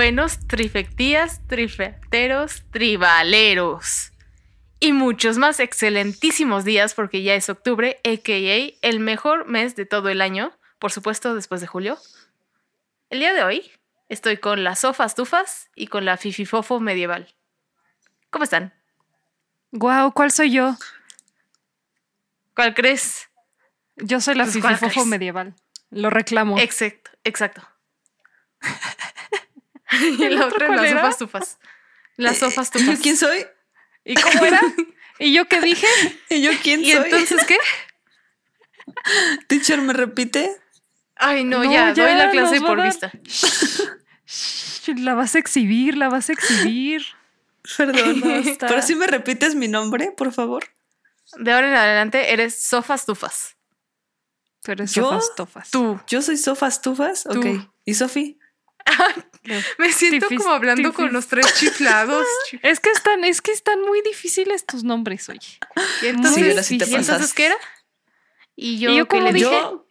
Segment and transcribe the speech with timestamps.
[0.00, 4.12] buenos trifectías, trifecteros, tribaleros.
[4.78, 8.78] Y muchos más excelentísimos días porque ya es octubre, a.k.a.
[8.80, 11.98] el mejor mes de todo el año, por supuesto después de julio.
[13.10, 13.70] El día de hoy
[14.08, 17.34] estoy con las sofas tufas y con la fififofo medieval.
[18.30, 18.72] ¿Cómo están?
[19.70, 20.78] Guau, ¿cuál soy yo?
[22.56, 23.28] ¿Cuál crees?
[23.96, 25.54] Yo soy la Pues, ¿cuál fififofo medieval.
[25.90, 26.58] Lo reclamo.
[26.58, 27.60] Exacto, exacto.
[30.18, 31.00] y ¿El la otro otra, las era?
[31.00, 31.58] sofas tufas.
[32.16, 33.00] Las sofas ¿Yo tufas.
[33.00, 33.46] quién soy?
[34.04, 34.60] ¿Y cómo era?
[35.18, 35.86] ¿Y yo qué dije?
[36.30, 37.04] ¿Y yo quién ¿Y soy?
[37.04, 37.56] entonces qué?
[39.46, 40.56] ¿Teacher me repite?
[41.16, 42.86] Ay, no, No, ya, ya doy la clase por dar.
[42.86, 43.12] vista.
[44.96, 47.02] La vas a exhibir, la vas a exhibir.
[47.76, 48.20] Perdón.
[48.22, 48.66] Basta.
[48.66, 50.64] Pero si me repites mi nombre, por favor.
[51.36, 53.56] De ahora en adelante eres sofas tufas.
[54.62, 55.04] Tú eres ¿Yo?
[55.04, 55.70] sofas tofas.
[55.70, 56.00] Tú.
[56.08, 57.24] Yo soy Sofas Tufas.
[57.24, 57.38] Tú.
[57.38, 57.70] Ok.
[57.84, 58.38] ¿Y Sofi?
[59.78, 60.96] Me siento Tifis, como hablando tifis.
[60.96, 62.26] con los tres chiflados.
[62.62, 65.58] Es que están, es que están muy difíciles tus nombres, oye.
[66.02, 67.56] Y entonces, Sí, sí te ¿y entonces qué era?
[68.56, 69.50] Y yo, ¿Y yo ¿qué cómo le dije?
[69.50, 69.86] Yo,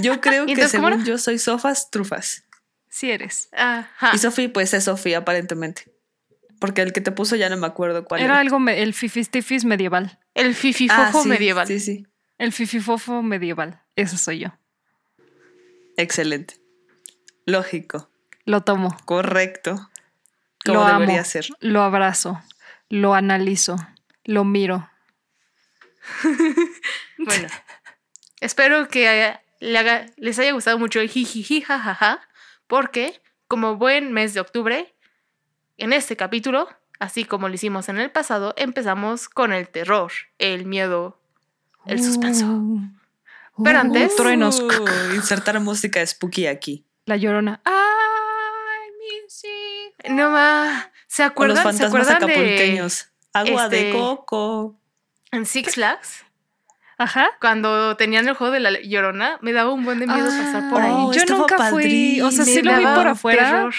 [0.00, 2.44] yo creo ¿Y que según yo soy Sofas Trufas.
[2.88, 3.48] Sí eres.
[3.52, 4.12] Ajá.
[4.14, 5.92] Y Sofi, pues es Sofi, aparentemente.
[6.60, 8.40] Porque el que te puso ya no me acuerdo cuál Era era.
[8.40, 10.18] algo, me- el fifistifis medieval.
[10.34, 11.66] El Ah, fififofo sí, medieval.
[11.66, 12.06] Sí, sí.
[12.38, 13.82] El fififofo medieval.
[13.96, 14.48] Eso soy yo.
[15.96, 16.56] Excelente.
[17.46, 18.08] Lógico.
[18.44, 18.96] Lo tomo.
[19.04, 19.90] Correcto.
[20.64, 21.24] Como Lo debería amo.
[21.24, 21.46] ser.
[21.60, 22.40] Lo abrazo.
[22.88, 23.76] Lo analizo.
[24.24, 24.88] Lo miro.
[27.18, 27.48] Bueno,
[28.40, 32.20] espero que haya- le haga- les haya gustado mucho el jijiji jajaja,
[32.66, 34.94] porque como buen mes de octubre,
[35.78, 36.68] en este capítulo,
[36.98, 41.18] así como lo hicimos en el pasado, empezamos con el terror, el miedo,
[41.86, 42.46] el suspenso.
[42.46, 44.60] Uh, Pero uh, antes- Truenos.
[44.60, 46.84] Uh, insertar música spooky aquí.
[47.06, 47.60] La llorona.
[47.64, 50.16] ¡Ay, mis hijos!
[50.16, 51.76] No más, ¿se Con los acuerdan?
[51.76, 53.08] ¿Se fantasmas acuerdan de acapulqueños.
[53.32, 54.76] Agua de este- coco.
[55.32, 56.24] en Six Flags?
[56.96, 57.28] Ajá.
[57.40, 60.80] Cuando tenían el juego de la llorona, me daba un buen de miedo pasar por
[60.80, 60.92] ahí.
[60.94, 62.20] Oh, yo nunca fui.
[62.20, 63.44] O sea, sí lo vi por afuera.
[63.50, 63.74] terror.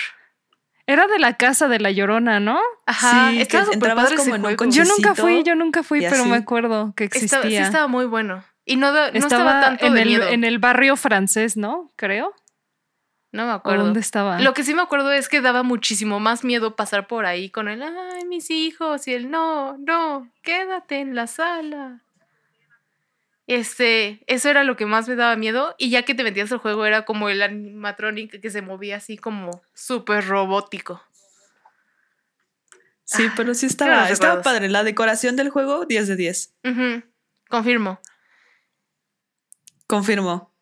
[0.88, 2.60] Era de la casa de la llorona, ¿no?
[2.86, 4.66] Ajá, Sí, estaba súper padre como ese juego.
[4.70, 7.26] Yo nunca fui, yo nunca fui, pero me acuerdo que existía.
[7.40, 8.44] Estaba, sí estaba muy bueno.
[8.66, 10.28] Y no, no estaba, Estaba tanto en de el, miedo.
[10.28, 11.92] en el barrio francés, ¿no?
[11.96, 12.34] Creo.
[13.36, 13.84] No me ¿O acuerdo.
[13.84, 14.40] dónde estaba?
[14.40, 17.68] Lo que sí me acuerdo es que daba muchísimo más miedo pasar por ahí con
[17.68, 22.02] el ay, mis hijos y el no, no, quédate en la sala.
[23.46, 25.76] Este, eso era lo que más me daba miedo.
[25.78, 29.18] Y ya que te metías al juego, era como el animatronic que se movía así
[29.18, 31.04] como súper robótico.
[33.04, 34.70] Sí, pero sí estaba, estaba padre.
[34.70, 36.54] La decoración del juego, 10 de 10.
[36.64, 37.04] Ujú,
[37.50, 38.00] Confirmo.
[39.88, 40.55] Confirmo.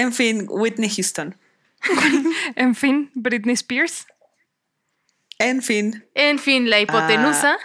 [0.00, 1.36] En fin, Whitney Houston.
[2.56, 4.06] En fin, Britney Spears.
[5.38, 7.56] En fin, En fin, la hipotenusa.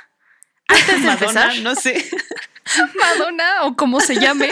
[0.67, 2.09] Antes de Madonna, empezar, no sé.
[3.01, 4.49] Madonna, o como se llame.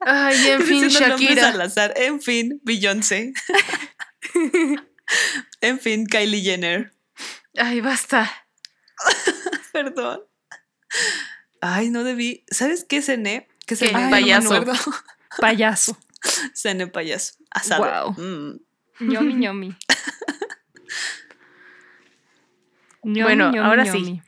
[0.00, 1.48] ay, en fin, Shakira.
[1.48, 1.92] al azar.
[1.96, 3.32] En fin, Beyoncé.
[5.60, 6.92] en fin, Kylie Jenner.
[7.56, 8.30] Ay, basta.
[9.72, 10.20] Perdón.
[11.60, 12.44] Ay, no debí.
[12.50, 13.48] ¿Sabes qué cené?
[13.66, 13.88] ¿Qué ¿Qué?
[13.88, 14.10] cené?
[14.10, 14.64] Payaso.
[14.64, 14.78] No me.
[15.38, 15.96] Payaso.
[16.54, 17.34] cené payaso.
[17.50, 17.82] Asado.
[17.82, 18.12] Guau.
[18.12, 18.60] Mm.
[19.00, 19.76] ñomi ñomi.
[23.04, 24.22] Ñomi, Bueno, ahora sí.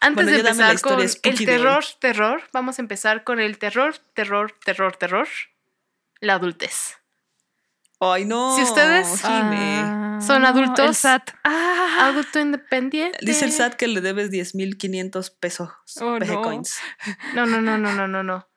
[0.00, 1.14] Antes Bueno, de empezar con el
[1.46, 5.28] terror, terror, vamos a empezar con el terror, terror, terror, terror,
[6.20, 6.96] la adultez.
[8.00, 8.54] Ay, no.
[8.56, 9.20] Si ustedes-.
[9.24, 10.86] Ah, Son adultos.
[10.86, 11.30] El SAT.
[11.44, 13.18] Ah, Adulto independiente.
[13.22, 15.70] Dice el SAT que le debes 10.500 pesos.
[16.00, 16.42] Oh, PG no.
[16.42, 16.78] coins.
[17.34, 18.48] No, no, no, no, no, no, no.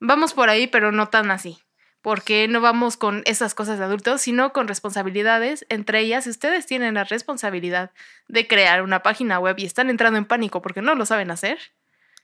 [0.00, 1.58] Vamos por ahí, pero no tan así.
[2.02, 5.66] Porque no vamos con esas cosas de adultos, sino con responsabilidades.
[5.68, 7.90] Entre ellas, ustedes tienen la responsabilidad
[8.28, 11.58] de crear una página web y están entrando en pánico porque no lo saben hacer,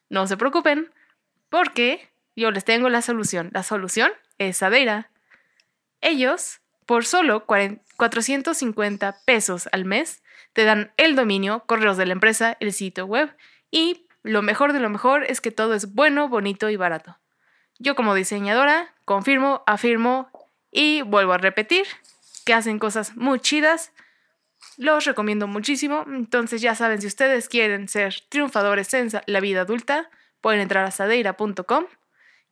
[0.08, 0.92] no se preocupen,
[1.48, 3.50] porque yo les tengo la solución.
[3.52, 5.10] La solución es Sadeira.
[6.00, 12.14] Ellos, por solo 40 450 pesos al mes, te dan el dominio, correos de la
[12.14, 13.32] empresa, el sitio web
[13.70, 17.21] y lo mejor de lo mejor es que todo es bueno, bonito y barato.
[17.82, 20.30] Yo como diseñadora confirmo, afirmo
[20.70, 21.84] y vuelvo a repetir
[22.46, 23.90] que hacen cosas muy chidas.
[24.76, 26.04] Los recomiendo muchísimo.
[26.06, 30.08] Entonces ya saben, si ustedes quieren ser triunfadores en la vida adulta,
[30.40, 31.86] pueden entrar a sadeira.com.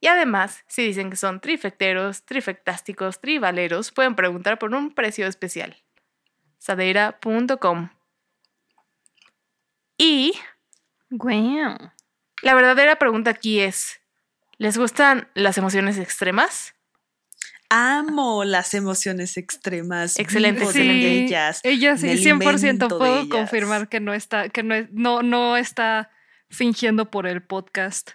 [0.00, 5.76] Y además, si dicen que son trifecteros, trifectásticos, tribaleros, pueden preguntar por un precio especial.
[6.58, 7.90] sadeira.com.
[9.96, 10.32] Y
[11.08, 11.76] Guau.
[12.42, 14.00] la verdadera pregunta aquí es,
[14.60, 16.74] ¿les gustan las emociones extremas?
[17.72, 20.18] amo las emociones extremas.
[20.18, 21.24] Excelente, de excelente.
[21.24, 21.60] ellas.
[21.62, 23.28] Ella sí, me 100% alimento de puedo ellas.
[23.30, 26.10] confirmar que no está, que no, es- no, no está
[26.48, 28.10] fingiendo por el podcast.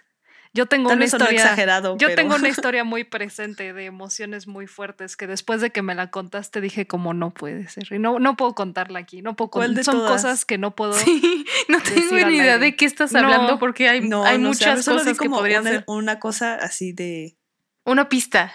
[0.56, 1.30] Yo tengo Tal una historia.
[1.30, 5.70] exagerado, Yo pero- tengo una historia muy presente de emociones muy fuertes que después de
[5.70, 7.86] que me la contaste dije como no puede ser.
[7.92, 9.22] Y no, no puedo contarla aquí.
[9.22, 10.10] No puedo ¿Cuál con- de Son todas?
[10.22, 10.92] cosas que no puedo.
[11.04, 13.18] Sí, no tengo ni idea de qué estás No.
[13.20, 15.84] hablando porque hay, No, hay sé, muchas cosas que como podrían una, ser.
[15.86, 17.36] una cosa así de.
[17.84, 18.52] Una pista.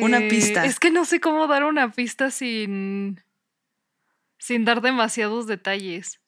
[0.00, 0.64] Una Eh, pista.
[0.66, 3.22] Es que no sé cómo dar una pista sin.
[4.38, 6.20] sin dar demasiados detalles.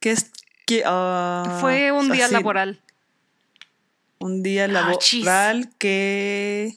[0.00, 0.30] ¿Qué es?
[0.66, 2.82] que, ah, Fue un día así, laboral.
[4.20, 6.74] Un día Ah, laboral que.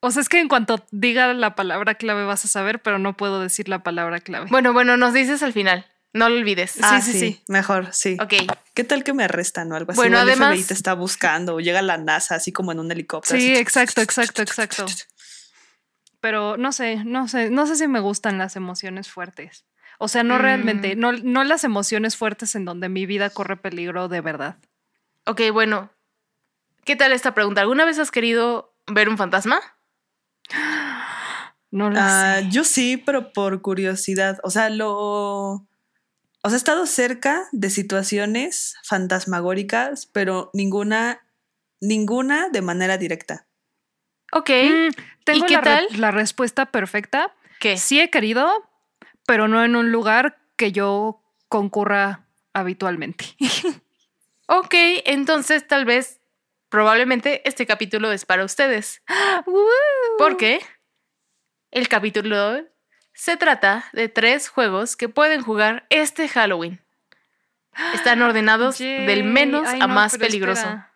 [0.00, 3.16] O sea, es que en cuanto diga la palabra clave vas a saber, pero no
[3.16, 4.46] puedo decir la palabra clave.
[4.50, 5.86] Bueno, bueno, nos dices al final.
[6.12, 6.78] No lo olvides.
[6.82, 7.42] Ah, sí, sí, sí.
[7.48, 8.16] Mejor, sí.
[8.20, 8.32] Ok.
[8.72, 9.96] ¿Qué tal que me arrestan o algo así?
[9.98, 12.78] Bueno, O el además- FBI te está buscando o llega la NASA así como en
[12.78, 13.38] un helicóptero.
[13.38, 13.60] Sí, así.
[13.60, 14.86] exacto, exacto, exacto.
[16.20, 19.66] Pero no sé, no sé, no sé si me gustan las emociones fuertes.
[19.98, 20.40] O sea, no Mm.
[20.40, 24.56] realmente, no, no las emociones fuertes en donde mi vida corre peligro de verdad.
[25.26, 25.90] Ok, bueno.
[26.84, 27.60] ¿Qué tal esta pregunta?
[27.60, 29.60] ¿Alguna vez has querido ver un fantasma?
[31.72, 32.48] No lo Ah, sé.
[32.52, 34.38] yo sí, pero por curiosidad.
[34.44, 34.96] O sea, lo.
[34.96, 41.26] O sea, he estado cerca de situaciones fantasmagóricas, pero ninguna,
[41.80, 43.46] ninguna de manera directa.
[44.32, 44.48] Ok.
[44.50, 44.88] Mm,
[45.24, 45.86] tengo qué la, re- tal?
[46.00, 47.34] la respuesta perfecta.
[47.58, 47.76] ¿Qué?
[47.76, 48.48] Sí he querido,
[49.26, 53.26] pero no en un lugar que yo concurra habitualmente.
[54.46, 56.20] Ok, entonces tal vez,
[56.68, 59.02] probablemente este capítulo es para ustedes.
[60.18, 60.60] Porque
[61.70, 62.64] el capítulo
[63.12, 66.80] se trata de tres juegos que pueden jugar este Halloween.
[67.94, 70.60] Están ordenados del menos Ay, a no, más peligroso.
[70.62, 70.92] espera.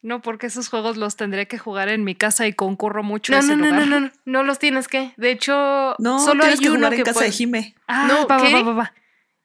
[0.00, 3.38] No, porque esos juegos los tendría que jugar en mi casa y concurro mucho No,
[3.38, 3.86] a ese no, no, lugar.
[3.88, 5.12] no, no, no los tienes que.
[5.16, 7.74] De hecho, No, solo hay que uno jugar en que casa puede- de Jime.
[7.88, 8.52] Ah, No, va, va, ¿qué?
[8.54, 8.94] va, va, va.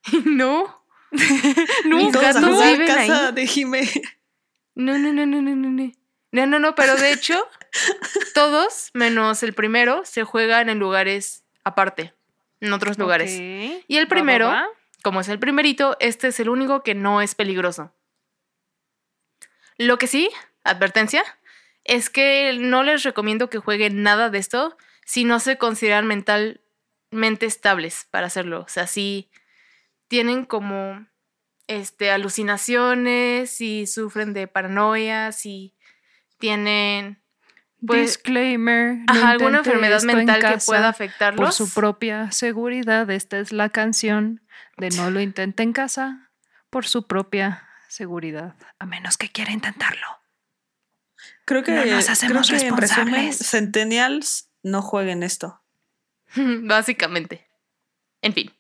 [0.26, 0.83] No,
[1.86, 3.34] No, Mis Todos viven casa ahí.
[3.34, 3.90] de Jime.
[4.76, 5.92] no, no, no, no, no, no, no.
[6.32, 7.48] No, no, no, pero de hecho,
[8.34, 12.14] todos, menos el primero, se juegan en lugares aparte,
[12.60, 13.32] en otros lugares.
[13.32, 14.66] Y el Va, va, primero, va.
[15.04, 17.94] como es el primerito, este es el único que no es peligroso.
[19.78, 20.30] Lo que sí,
[20.64, 21.24] advertencia,
[21.84, 24.76] es que no les recomiendo que jueguen nada de esto
[25.06, 28.62] si no se consideran mentalmente estables para hacerlo.
[28.62, 29.30] O sea, si
[30.14, 31.08] tienen como
[31.66, 35.74] este, alucinaciones, si sufren de paranoia, si
[36.38, 37.20] tienen
[37.84, 38.98] pues, Disclaimer.
[38.98, 41.40] no ajá, alguna enfermedad esto en mental que pueda afectarlos.
[41.44, 44.44] Por su propia seguridad, esta es la canción
[44.78, 46.30] de No lo intente en casa
[46.70, 50.06] por su propia seguridad, a menos que quiera intentarlo.
[51.44, 53.50] Creo que, No nos creo hacemos que en resumen, responsables.
[53.50, 55.64] Centennials no jueguen esto.
[56.36, 57.48] Básicamente.
[58.22, 58.54] En fin.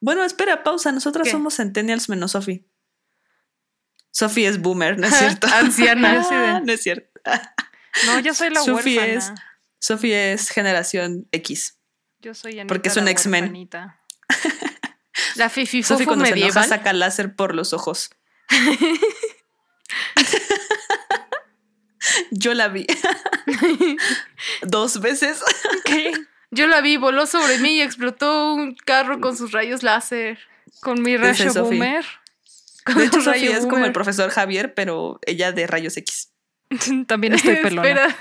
[0.00, 0.92] Bueno, espera, pausa.
[0.92, 1.30] Nosotras ¿Qué?
[1.32, 2.66] somos Centennials menos Sophie.
[4.10, 5.46] Sophie es boomer, ¿no es cierto?
[5.48, 6.60] Anciana.
[6.64, 7.20] No es cierto.
[8.06, 9.18] No, yo soy la Sophie huérfana.
[9.18, 9.32] es-
[9.78, 11.78] Sophie es generación X.
[12.20, 13.68] Yo soy Anita porque es un X-Men.
[15.36, 16.68] La fifi fofo cuando se enoja medieval.
[16.68, 18.10] saca láser por los ojos.
[22.30, 22.86] Yo la vi
[24.62, 25.40] dos veces.
[26.50, 30.38] Yo la vi, voló sobre mí y explotó un carro con sus rayos láser.
[30.80, 32.04] Con mi Ese rayo boomer.
[32.84, 36.30] Con De hecho, Sophie es como el profesor Javier, pero ella de rayos X.
[37.06, 38.16] También estoy pelona.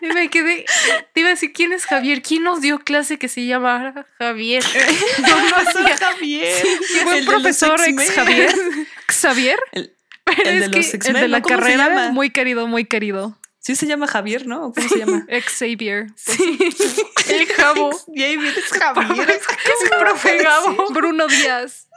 [0.00, 0.64] Me quedé.
[1.12, 2.22] Te iba a decir, ¿quién es Javier?
[2.22, 4.62] ¿Quién nos dio clase que se llama Javier?
[5.20, 6.66] No, no es Javier.
[7.02, 8.54] Fue El profesor ex Javier.
[9.08, 9.58] Xavier.
[9.72, 9.92] El,
[10.44, 11.08] de los que-.
[11.08, 11.42] El de la ¿no?
[11.42, 12.10] ¿Cómo se carrera.
[12.10, 13.38] Muy querido, muy querido.
[13.64, 14.66] Sí se llama Javier, ¿no?
[14.66, 15.24] ¿O ¿Cómo se llama?
[15.26, 16.08] Ex Xavier.
[16.16, 16.58] Sí,
[17.30, 17.92] el Jabo.
[17.92, 19.30] Javier es Javier.
[19.30, 20.90] Es profe Gabo.
[20.90, 21.88] Bruno Díaz.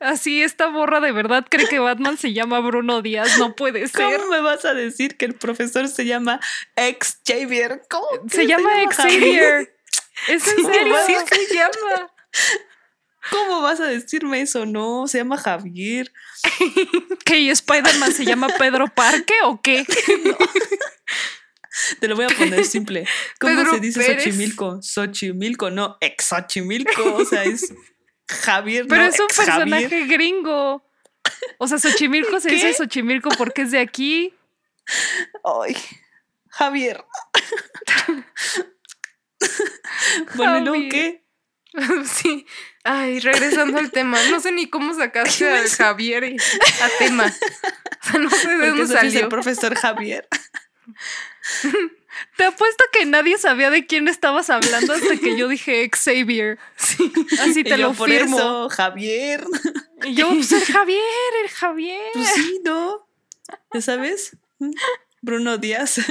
[0.00, 3.38] Así, esta borra de verdad cree que Batman se llama Bruno Díaz.
[3.38, 4.18] No puede ser.
[4.18, 6.40] ¿Cómo me vas a decir que el profesor se llama
[6.76, 7.80] ex Javier?
[7.88, 8.06] ¿Cómo?
[8.28, 9.74] Se llama ex Xavier.
[10.28, 10.96] ¿Es en ¿Cómo serio?
[11.06, 11.14] Sí
[11.46, 12.12] se llama.
[13.30, 14.66] ¿Cómo vas a decirme eso?
[14.66, 16.12] No, se llama Javier.
[17.24, 19.84] ¿Que y Spider-Man se llama Pedro Parque o qué?
[22.00, 23.06] Te lo voy a poner simple.
[23.38, 24.24] ¿Cómo Pedro se dice Pérez.
[24.24, 24.80] Xochimilco?
[24.82, 27.14] Xochimilco, no, ex Xochimilco.
[27.16, 27.72] O sea, es
[28.28, 28.86] Javier.
[28.88, 29.46] Pero no, es un Javier.
[29.46, 30.82] personaje gringo.
[31.58, 32.54] O sea, Xochimilco se ¿Qué?
[32.54, 34.32] dice Xochimilco porque es de aquí.
[35.44, 35.76] Ay,
[36.48, 37.04] Javier.
[40.34, 40.90] bueno, ¿y luego Javier.
[40.90, 41.22] qué?
[42.06, 42.46] Sí.
[42.88, 47.32] Ay, regresando al tema, no sé ni cómo sacaste a Javier y- a tema.
[48.06, 49.28] O sea, no sé de dónde es el salió.
[49.28, 50.28] profesor Javier.
[52.36, 56.56] Te apuesto que nadie sabía de quién estabas hablando hasta que yo dije Xavier.
[56.76, 57.12] Sí.
[57.40, 58.38] Así te Y yo, lo por firmo.
[58.38, 59.44] eso, Javier.
[60.04, 61.00] Y yo, pues el Javier,
[61.42, 62.00] el Javier.
[62.12, 63.08] Pues sí, ¿no?
[63.74, 64.36] ¿Ya sabes?
[65.20, 65.96] Bruno Díaz.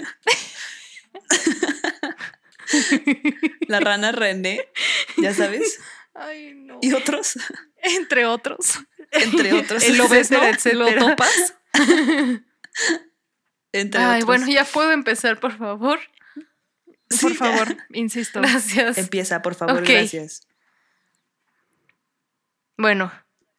[3.68, 4.68] La rana René,
[5.18, 5.80] ¿ya sabes?
[6.16, 6.80] Ay, no.
[6.82, 7.38] Y otros,
[7.78, 8.80] Entre otros.
[9.12, 9.84] entre otros.
[9.88, 10.40] El obesno,
[10.74, 11.56] ¿lo topas?
[13.74, 14.26] Entre Ay, otros.
[14.26, 16.00] bueno, ya puedo empezar, por favor.
[17.10, 17.38] Sí, Por ya.
[17.38, 18.42] favor, insisto.
[18.42, 18.98] Gracias.
[18.98, 20.48] Empieza, por favor, gracias.
[22.78, 23.12] Bueno,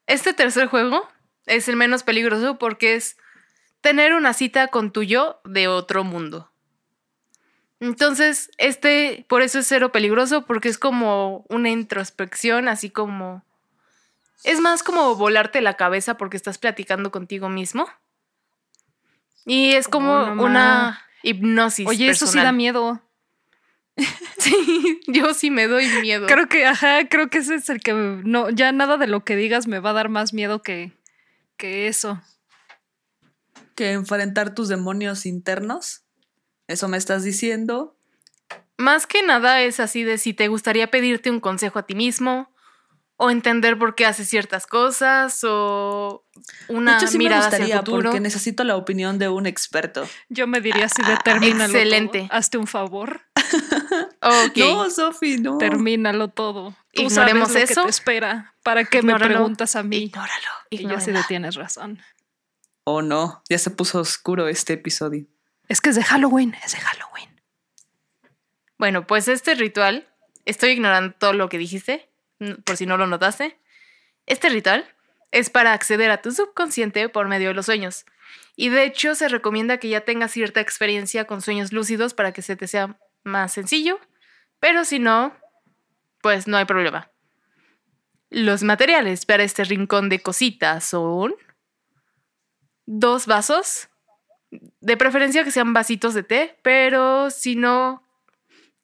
[0.07, 1.09] este tercer juego
[1.47, 3.17] es el menos peligroso porque es
[3.81, 6.53] tener una cita con tu yo de otro mundo.
[7.81, 13.45] Entonces, este por eso es cero peligroso porque es como una introspección, así como...
[14.45, 17.89] Es más como volarte la cabeza porque estás platicando contigo mismo.
[19.45, 21.87] Y es como Oh, una hipnosis.
[21.87, 23.01] Oye, eso sí da miedo.
[24.39, 26.27] Sí, yo sí me doy miedo.
[26.27, 29.35] Creo que, ajá, creo que ese es el que no, ya nada de lo que
[29.35, 30.93] digas me va a dar más miedo que,
[31.57, 32.21] que eso.
[33.75, 36.03] Que enfrentar tus demonios internos.
[36.69, 37.97] Eso me estás diciendo.
[38.79, 42.53] Más que nada es así de si te gustaría pedirte un consejo a ti mismo
[43.19, 46.27] o entender por qué haces ciertas cosas o
[46.69, 48.03] una de hecho, sí me mirada hacia gustaría el futuro.
[48.03, 50.07] porque necesito la opinión de un experto.
[50.29, 51.79] Yo me diría así de termínalo todo.
[51.79, 52.29] excelente.
[52.31, 53.23] Hazte un favor.
[54.57, 55.57] No, Sofi, no.
[55.59, 56.75] Termínalo todo.
[56.93, 57.81] Tú Ignoremos sabes lo eso.
[57.83, 58.55] que te espera.
[58.65, 59.35] ¿Para qué me Ignóralo.
[59.35, 59.97] preguntas a mí?
[59.99, 60.49] Ignóralo.
[60.71, 62.01] Y yo sí de tienes razón.
[62.85, 63.43] Oh, no.
[63.49, 65.27] Ya se puso oscuro este episodio.
[65.69, 67.41] Es que es de Halloween, es de Halloween.
[68.79, 70.09] Bueno, pues este ritual,
[70.45, 72.09] estoy ignorando todo lo que dijiste,
[72.65, 73.59] por si no lo notaste.
[74.27, 74.87] Este ritual
[75.31, 78.05] es para acceder a tu subconsciente por medio de los sueños.
[78.55, 82.43] Y de hecho se recomienda que ya tengas cierta experiencia con sueños lúcidos para que
[82.43, 83.99] se te sea más sencillo,
[84.61, 85.37] pero si no,
[86.23, 87.11] pues no hay problema.
[88.31, 91.35] Los materiales para este rincón de cositas son
[92.87, 93.89] dos vasos,
[94.81, 98.03] de preferencia que sean vasitos de té, pero si no,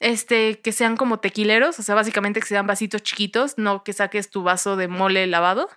[0.00, 4.30] este, que sean como tequileros, o sea, básicamente que sean vasitos chiquitos, no que saques
[4.30, 5.68] tu vaso de mole lavado.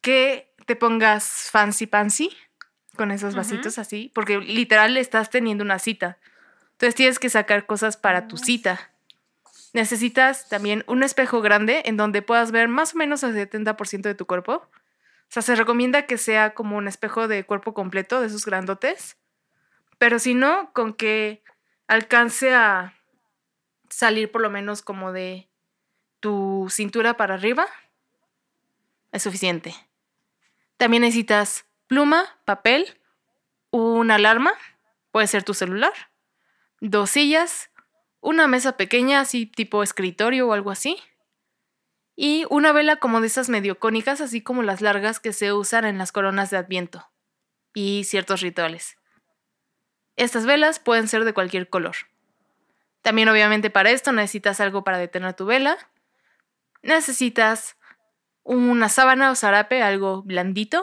[0.00, 2.30] Que te pongas fancy pancy
[2.96, 6.18] con esos vasitos así, porque literal estás teniendo una cita.
[6.72, 8.90] Entonces tienes que sacar cosas para tu cita.
[9.72, 14.14] Necesitas también un espejo grande en donde puedas ver más o menos el 70% de
[14.14, 14.68] tu cuerpo.
[15.28, 19.18] O sea, se recomienda que sea como un espejo de cuerpo completo, de esos grandotes.
[19.98, 21.42] Pero si no, con que
[21.86, 22.94] alcance a
[23.90, 25.48] salir por lo menos como de
[26.20, 27.66] tu cintura para arriba,
[29.12, 29.74] es suficiente.
[30.76, 32.98] También necesitas pluma, papel,
[33.70, 34.52] una alarma,
[35.10, 35.92] puede ser tu celular,
[36.80, 37.70] dos sillas,
[38.20, 40.98] una mesa pequeña, así tipo escritorio o algo así,
[42.20, 45.84] y una vela como de esas medio cónicas, así como las largas que se usan
[45.84, 47.08] en las coronas de Adviento
[47.74, 48.96] y ciertos rituales.
[50.16, 51.94] Estas velas pueden ser de cualquier color.
[53.02, 55.78] También obviamente para esto necesitas algo para detener tu vela.
[56.82, 57.76] Necesitas
[58.42, 60.82] una sábana o zarape, algo blandito,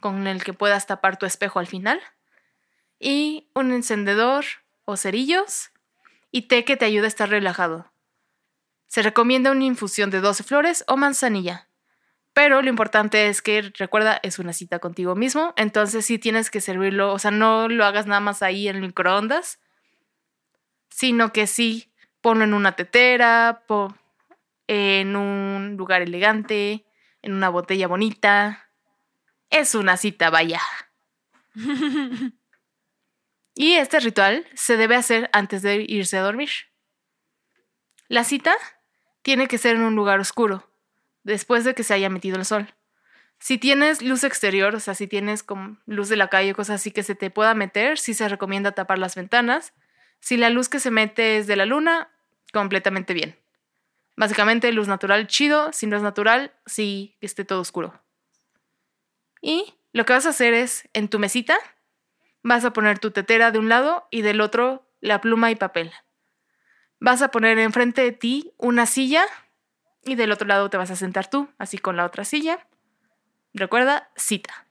[0.00, 2.00] con el que puedas tapar tu espejo al final.
[2.98, 4.46] Y un encendedor
[4.86, 5.72] o cerillos
[6.30, 7.89] y té que te ayude a estar relajado.
[8.90, 11.68] Se recomienda una infusión de 12 flores o manzanilla.
[12.32, 16.60] Pero lo importante es que, recuerda, es una cita contigo mismo, entonces sí tienes que
[16.60, 19.60] servirlo, o sea, no lo hagas nada más ahí en el microondas,
[20.88, 23.94] sino que sí ponlo en una tetera, po-
[24.66, 26.84] en un lugar elegante,
[27.22, 28.70] en una botella bonita.
[29.50, 30.60] Es una cita, vaya.
[33.54, 36.50] Y este ritual se debe hacer antes de irse a dormir.
[38.08, 38.54] La cita
[39.22, 40.68] tiene que ser en un lugar oscuro,
[41.22, 42.74] después de que se haya metido el sol.
[43.38, 46.80] Si tienes luz exterior, o sea, si tienes como luz de la calle o cosas
[46.80, 49.72] así que se te pueda meter, sí se recomienda tapar las ventanas.
[50.20, 52.10] Si la luz que se mete es de la luna,
[52.52, 53.38] completamente bien.
[54.16, 58.02] Básicamente luz natural chido, si no es natural, sí que esté todo oscuro.
[59.40, 61.56] Y lo que vas a hacer es, en tu mesita,
[62.42, 65.90] vas a poner tu tetera de un lado y del otro la pluma y papel.
[67.00, 69.24] Vas a poner enfrente de ti una silla
[70.04, 72.66] y del otro lado te vas a sentar tú, así con la otra silla.
[73.54, 74.66] Recuerda, cita.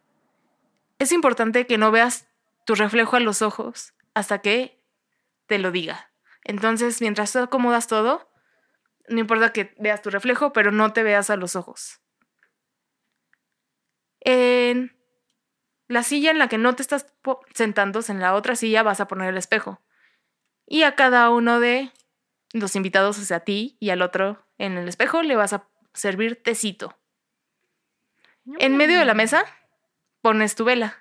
[0.99, 2.27] Es importante que no veas
[2.65, 4.79] tu reflejo a los ojos hasta que
[5.47, 6.11] te lo diga.
[6.43, 8.29] Entonces, mientras tú acomodas todo,
[9.07, 11.99] no importa que veas tu reflejo, pero no te veas a los ojos.
[14.21, 14.95] En
[15.87, 17.07] la silla en la que no te estás
[17.53, 19.81] sentando, en la otra silla vas a poner el espejo.
[20.67, 21.91] Y a cada uno de
[22.53, 26.41] los invitados, sea, a ti y al otro en el espejo, le vas a servir
[26.41, 26.97] tecito.
[28.57, 29.45] En medio de la mesa
[30.21, 30.97] pones tu vela,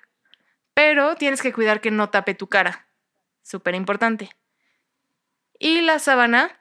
[0.73, 2.87] pero tienes que cuidar que no tape tu cara.
[3.41, 4.29] Súper importante.
[5.57, 6.59] Y la sábana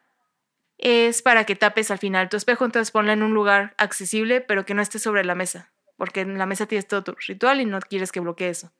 [0.78, 4.64] es para que tapes al final tu espejo, entonces ponla en un lugar accesible, pero
[4.64, 7.64] que no esté sobre la mesa, porque en la mesa tienes todo tu ritual y
[7.64, 8.73] no quieres que bloquee eso.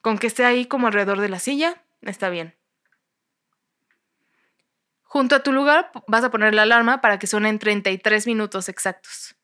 [0.00, 2.54] Con que esté ahí como alrededor de la silla, está bien.
[5.14, 8.68] Junto a tu lugar vas a poner la alarma para que suene en 33 minutos
[8.68, 9.36] exactos.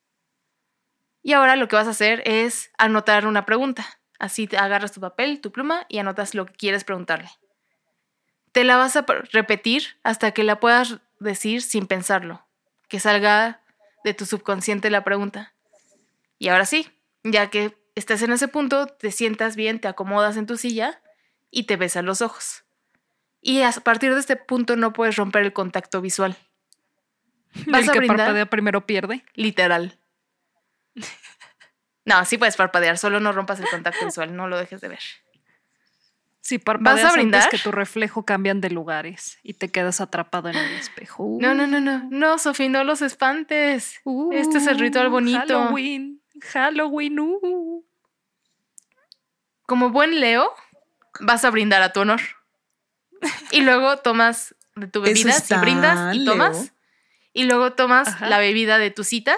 [1.22, 3.86] Y ahora lo que vas a hacer es anotar una pregunta.
[4.18, 7.30] Así te agarras tu papel, tu pluma y anotas lo que quieres preguntarle.
[8.50, 12.44] Te la vas a repetir hasta que la puedas decir sin pensarlo,
[12.88, 13.60] que salga
[14.02, 15.54] de tu subconsciente la pregunta.
[16.40, 16.90] Y ahora sí,
[17.22, 21.00] ya que estés en ese punto, te sientas bien, te acomodas en tu silla
[21.48, 22.64] y te besas los ojos.
[23.42, 26.36] Y a partir de este punto no puedes romper el contacto visual.
[27.66, 29.24] Vas el a que brindar parpadea primero pierde.
[29.34, 29.98] literal.
[32.02, 35.00] No, sí puedes parpadear, solo no rompas el contacto visual, no lo dejes de ver.
[36.40, 37.48] Si parpadeas antes brindar?
[37.50, 41.36] que tu reflejo cambian de lugares y te quedas atrapado en el espejo.
[41.40, 44.00] No, no, no, no, no, Sofi, no los espantes.
[44.04, 45.38] Uh, este es el ritual bonito.
[45.40, 46.20] Halloween.
[46.52, 47.20] Halloween.
[47.20, 47.84] uh.
[49.66, 50.52] Como buen Leo,
[51.20, 52.20] vas a brindar a tu honor.
[53.50, 56.32] Y luego tomas de tu bebida, si está, brindas y Leo.
[56.32, 56.72] tomas.
[57.32, 58.28] Y luego tomas Ajá.
[58.28, 59.36] la bebida de tu cita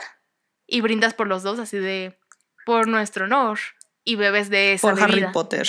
[0.66, 2.18] y brindas por los dos, así de
[2.64, 3.58] por nuestro honor.
[4.04, 5.24] Y bebes de esa Por Harry.
[5.32, 5.68] Potter.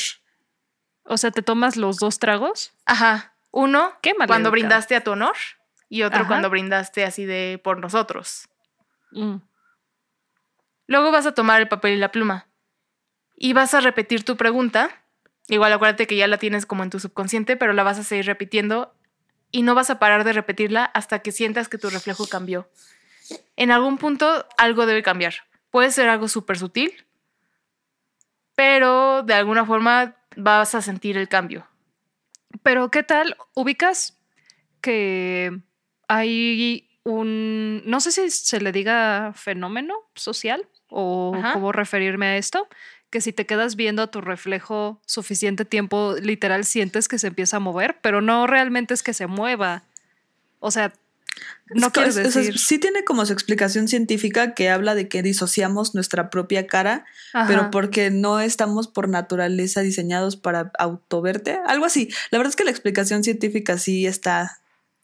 [1.03, 2.73] O sea, te tomas los dos tragos.
[2.85, 3.35] Ajá.
[3.51, 5.35] Uno Qué cuando brindaste a tu honor
[5.87, 6.27] y otro Ajá.
[6.27, 8.47] cuando brindaste así de por nosotros.
[9.11, 9.35] Mm.
[10.87, 12.47] Luego vas a tomar el papel y la pluma
[13.35, 15.02] y vas a repetir tu pregunta.
[15.47, 18.25] Igual acuérdate que ya la tienes como en tu subconsciente, pero la vas a seguir
[18.25, 18.93] repitiendo
[19.51, 22.69] y no vas a parar de repetirla hasta que sientas que tu reflejo cambió.
[23.55, 25.35] En algún punto algo debe cambiar.
[25.69, 27.05] Puede ser algo súper sutil,
[28.55, 31.67] pero de alguna forma vas a sentir el cambio.
[32.61, 33.35] Pero, ¿qué tal?
[33.55, 34.19] ¿Ubicas
[34.81, 35.59] que
[36.07, 41.53] hay un, no sé si se le diga fenómeno social o Ajá.
[41.53, 42.67] cómo referirme a esto,
[43.13, 47.57] que si te quedas viendo a tu reflejo suficiente tiempo, literal sientes que se empieza
[47.57, 49.83] a mover, pero no realmente es que se mueva.
[50.59, 50.93] O sea,
[51.75, 52.57] no Es quieres decir.
[52.57, 57.05] sí tiene como su explicación científica que habla de que disociamos nuestra propia cara,
[57.47, 61.59] pero porque no estamos por naturaleza diseñados para autoverte.
[61.67, 62.09] Algo así.
[62.31, 64.57] La verdad es que la explicación científica sí está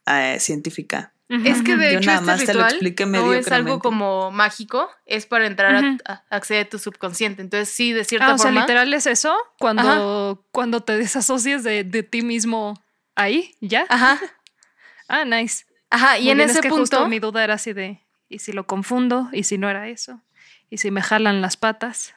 [0.06, 1.12] eh, científica.
[1.44, 4.32] Es que de Yo hecho nada este más te lo ritual no es algo como
[4.32, 7.40] mágico, es para entrar a- acceder a tu subconsciente.
[7.40, 8.60] Entonces sí, de cierta Ah, o sea, forma.
[8.62, 12.82] literal es eso, cuando, cuando te desasocies de, de ti mismo
[13.14, 13.86] ahí, ¿ya?
[13.88, 14.18] Ajá,
[15.08, 15.66] Ah, nice.
[15.88, 16.18] ajá.
[16.18, 18.52] Y Muy en bien, es ese justo punto, mi duda era así de, ¿y si
[18.52, 19.28] lo confundo?
[19.32, 20.20] ¿Y si no era eso?
[20.68, 22.14] ¿Y si me jalan las patas?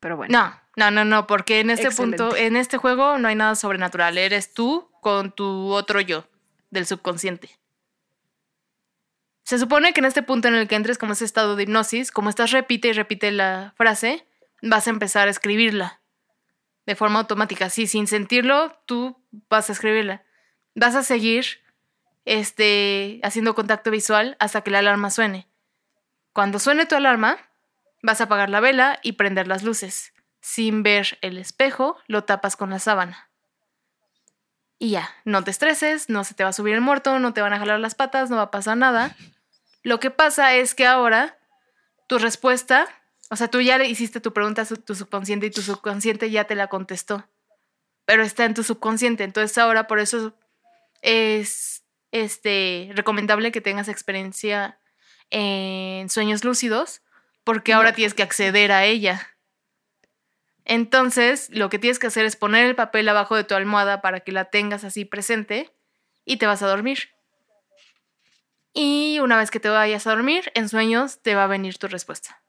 [0.00, 0.32] Pero bueno.
[0.76, 2.18] no, no, no, no, porque en este Excelente.
[2.18, 4.16] punto, en este juego no hay nada sobrenatural.
[4.16, 6.24] Eres tú con tu otro yo
[6.70, 7.58] del subconsciente.
[9.44, 12.10] Se supone que en este punto en el que entres como ese estado de hipnosis,
[12.10, 14.26] como estás repite y repite la frase,
[14.60, 16.02] vas a empezar a escribirla
[16.84, 17.66] de forma automática.
[17.66, 20.24] Así, sin sentirlo, tú vas a escribirla.
[20.74, 21.46] Vas a seguir
[22.24, 25.48] este, haciendo contacto visual hasta que la alarma suene.
[26.32, 27.38] Cuando suene tu alarma,
[28.02, 30.12] vas a apagar la vela y prender las luces.
[30.40, 33.27] Sin ver el espejo, lo tapas con la sábana.
[34.78, 37.40] Y ya, no te estreses, no se te va a subir el muerto, no te
[37.40, 39.16] van a jalar las patas, no va a pasar nada.
[39.82, 41.36] Lo que pasa es que ahora
[42.06, 42.86] tu respuesta,
[43.30, 46.30] o sea, tú ya le hiciste tu pregunta a su- tu subconsciente y tu subconsciente
[46.30, 47.28] ya te la contestó,
[48.04, 49.24] pero está en tu subconsciente.
[49.24, 50.34] Entonces ahora por eso
[51.02, 54.78] es este, recomendable que tengas experiencia
[55.30, 57.02] en sueños lúcidos,
[57.44, 59.26] porque ahora tienes que acceder a ella.
[60.68, 64.20] Entonces, lo que tienes que hacer es poner el papel abajo de tu almohada para
[64.20, 65.72] que la tengas así presente
[66.26, 67.08] y te vas a dormir.
[68.74, 71.88] Y una vez que te vayas a dormir, en sueños te va a venir tu
[71.88, 72.42] respuesta.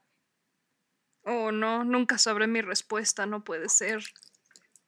[1.24, 4.02] Oh, no, nunca sabré mi respuesta, no puede ser.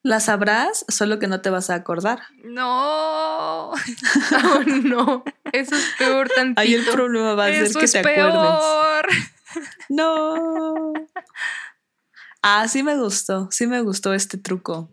[0.03, 2.21] La sabrás, solo que no te vas a acordar.
[2.45, 3.71] No,
[4.45, 6.61] Oh, no, eso es peor tantito.
[6.61, 8.15] Ahí el problema va a ser que es te acuerdes.
[8.35, 9.07] peor.
[9.89, 10.93] No.
[12.43, 14.91] Ah, sí me gustó, sí me gustó este truco.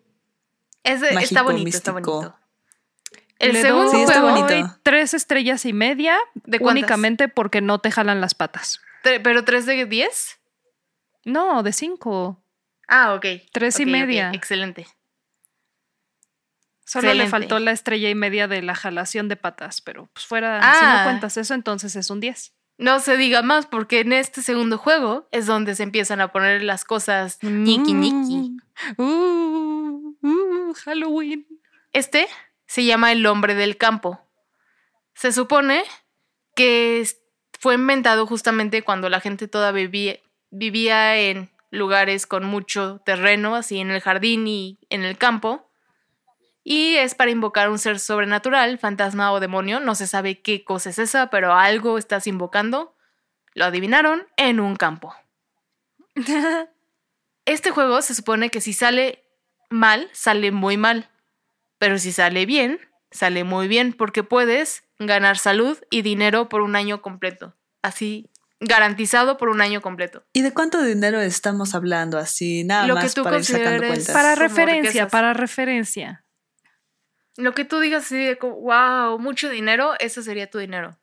[0.84, 2.16] Ese- está mágico, bonito, está místico.
[2.18, 2.36] bonito.
[3.40, 4.54] El Le segundo Sí, está juego, bonito.
[4.54, 6.18] doy tres estrellas y media
[6.60, 8.82] únicamente porque no te jalan las patas.
[9.02, 10.40] pero 3 de 10.
[11.26, 12.44] No, de cinco.
[12.88, 13.26] Ah, ok.
[13.54, 14.32] Tres y media.
[14.34, 14.88] Excelente.
[16.86, 20.60] Solo le faltó la estrella y media de la jalación de patas, pero pues fuera,
[20.60, 20.98] si Ah.
[20.98, 22.54] no cuentas eso, entonces es un 10.
[22.80, 26.64] No se diga más porque en este segundo juego es donde se empiezan a poner
[26.64, 28.58] las cosas ñiqui ñiqui.
[28.96, 31.46] Uh, uh, Halloween.
[31.92, 32.28] Este
[32.68, 34.22] se llama El hombre del campo.
[35.14, 35.84] Se supone
[36.56, 37.06] que
[37.60, 43.80] fue inventado justamente cuando la gente todavía vivía, vivía en lugares con mucho terreno, así
[43.80, 45.69] en el jardín y en el campo.
[46.64, 49.80] Y es para invocar un ser sobrenatural, fantasma o demonio.
[49.80, 52.96] No se sabe qué cosa es esa, pero algo estás invocando.
[53.54, 55.16] Lo adivinaron en un campo.
[57.46, 59.24] Este juego se supone que si sale
[59.72, 61.10] mal, sale muy mal.
[61.80, 66.76] Pero si sale bien, sale muy bien porque puedes ganar salud y dinero por un
[66.76, 67.56] año completo.
[67.82, 70.24] Así, garantizado por un año completo.
[70.34, 72.64] ¿Y de cuánto dinero estamos hablando así?
[72.66, 74.14] Nada Lo que más tú para ir sacando consideres cuentas.
[74.14, 76.24] Para referencia, para referencia.
[77.40, 80.98] Lo que tú digas así de, wow, mucho dinero, eso sería tu dinero.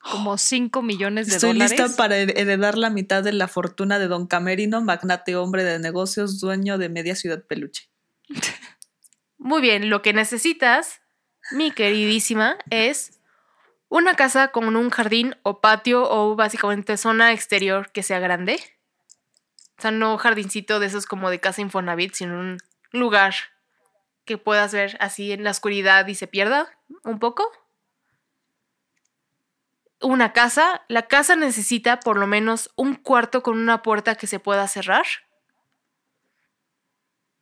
[0.00, 1.78] Como 5 millones de Estoy dólares.
[1.78, 5.78] lista para her- heredar la mitad de la fortuna de Don Camerino, magnate hombre de
[5.78, 7.88] negocios, dueño de media ciudad peluche.
[9.38, 11.00] Muy bien, lo que necesitas,
[11.52, 13.20] mi queridísima, es
[13.88, 18.58] una casa con un jardín o patio o básicamente zona exterior que sea grande.
[19.78, 22.58] O sea, no jardincito de esos como de casa Infonavit, sino un
[22.92, 23.34] lugar
[24.26, 27.50] que puedas ver así en la oscuridad y se pierda un poco.
[30.02, 34.38] Una casa, la casa necesita por lo menos un cuarto con una puerta que se
[34.40, 35.06] pueda cerrar.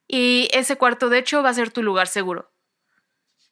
[0.06, 2.52] Y ese cuarto, de hecho, va a ser tu lugar seguro.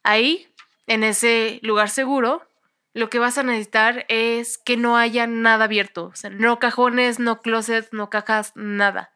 [0.05, 0.55] Ahí,
[0.87, 2.47] en ese lugar seguro,
[2.93, 6.07] lo que vas a necesitar es que no haya nada abierto.
[6.07, 9.13] O sea, no cajones, no closets, no cajas, nada.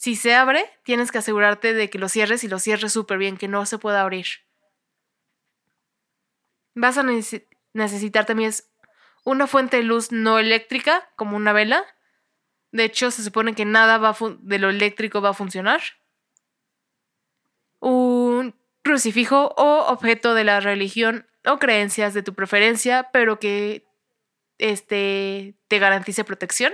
[0.00, 3.36] Si se abre, tienes que asegurarte de que lo cierres y lo cierres súper bien,
[3.36, 4.24] que no se pueda abrir.
[6.74, 8.50] Vas a necesi- necesitar también
[9.26, 11.84] una fuente de luz no eléctrica, como una vela.
[12.72, 15.82] De hecho, se supone que nada va de lo eléctrico va a funcionar
[17.80, 23.84] un crucifijo o objeto de la religión o creencias de tu preferencia, pero que
[24.56, 26.72] este, te garantice protección.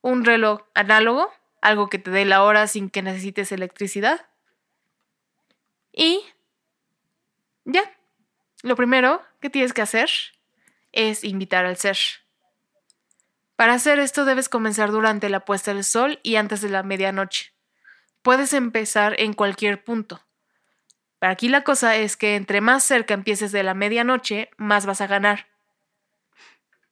[0.00, 4.26] Un reloj análogo, algo que te dé la hora sin que necesites electricidad.
[5.92, 6.22] Y
[7.64, 7.82] ya,
[8.62, 10.10] lo primero que tienes que hacer
[10.92, 11.98] es invitar al ser.
[13.56, 17.52] Para hacer esto debes comenzar durante la puesta del sol y antes de la medianoche
[18.22, 20.20] puedes empezar en cualquier punto.
[21.18, 25.00] Pero aquí la cosa es que entre más cerca empieces de la medianoche, más vas
[25.00, 25.48] a ganar.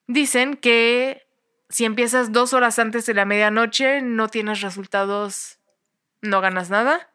[0.07, 1.26] Dicen que
[1.68, 5.59] si empiezas dos horas antes de la medianoche, no tienes resultados,
[6.22, 7.11] no ganas nada.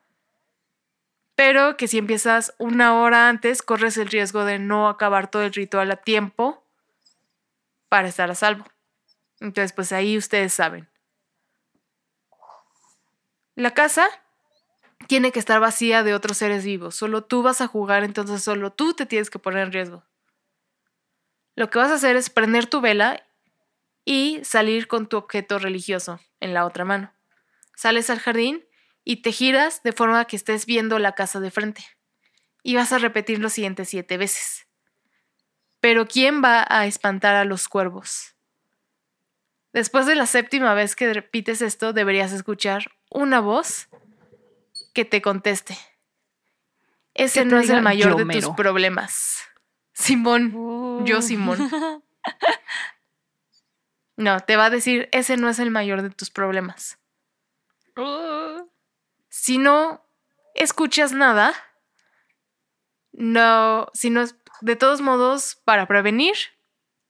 [1.35, 5.53] Pero que si empiezas una hora antes, corres el riesgo de no acabar todo el
[5.53, 6.63] ritual a tiempo
[7.89, 8.65] para estar a salvo.
[9.39, 10.87] Entonces, pues ahí ustedes saben.
[13.55, 14.07] La casa
[15.07, 16.95] tiene que estar vacía de otros seres vivos.
[16.95, 20.03] Solo tú vas a jugar, entonces solo tú te tienes que poner en riesgo.
[21.55, 23.23] Lo que vas a hacer es prender tu vela
[24.05, 27.13] y salir con tu objeto religioso en la otra mano.
[27.75, 28.65] Sales al jardín
[29.03, 31.83] y te giras de forma que estés viendo la casa de frente.
[32.63, 34.67] Y vas a repetir los siguientes siete veces.
[35.79, 38.35] Pero ¿quién va a espantar a los cuervos?
[39.73, 43.87] Después de la séptima vez que repites esto, deberías escuchar una voz
[44.93, 45.77] que te conteste.
[47.13, 48.47] Ese no es el mayor "Yo de mero".
[48.47, 49.39] tus problemas.
[49.93, 51.57] Simón, yo Simón.
[54.21, 56.99] No, te va a decir, ese no es el mayor de tus problemas.
[57.97, 58.67] Uh,
[59.29, 60.05] Si no
[60.53, 61.53] escuchas nada,
[63.13, 66.35] no, si no, es- de todos modos, para prevenir,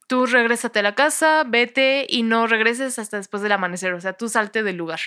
[0.08, 4.13] tú regrésate a la casa, vete y no regreses hasta después del amanecer, o sea,
[4.13, 5.00] tú salte del lugar.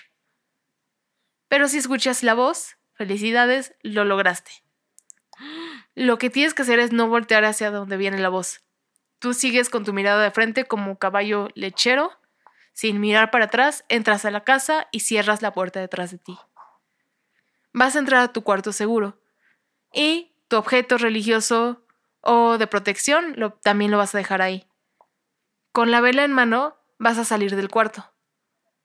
[1.49, 4.51] Pero si escuchas la voz, felicidades, lo lograste.
[5.95, 8.64] Lo que tienes que hacer es no voltear hacia donde viene la voz.
[9.25, 12.13] Tú sigues con tu mirada de frente como caballo lechero,
[12.75, 16.39] sin mirar para atrás, entras a la casa y cierras la puerta detrás de ti.
[17.73, 19.19] Vas a entrar a tu cuarto seguro
[19.95, 21.87] y tu objeto religioso
[22.21, 24.69] o de protección también lo vas a dejar ahí.
[25.73, 28.13] Con la vela en mano vas a salir del cuarto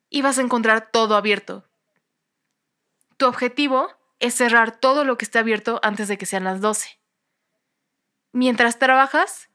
[0.09, 1.69] y vas a encontrar todo abierto.
[3.17, 6.97] Tu objetivo es cerrar todo lo que esté abierto antes de que sean las 12.
[8.31, 9.48] Mientras trabajas,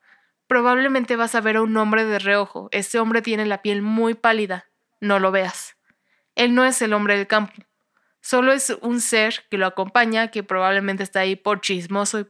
[0.55, 2.69] probablemente vas a ver a un hombre de reojo.
[2.71, 4.71] Ese hombre tiene la piel muy pálida.
[5.01, 5.77] No lo veas.
[6.37, 7.55] Él no es el hombre del campo.
[8.21, 12.29] Solo es un ser que lo acompaña, que probablemente está ahí por chismoso.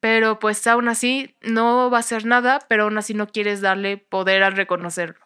[0.00, 3.98] Pero pues aún así no va a hacer nada, pero aún así no quieres darle
[3.98, 5.24] poder al reconocerlo.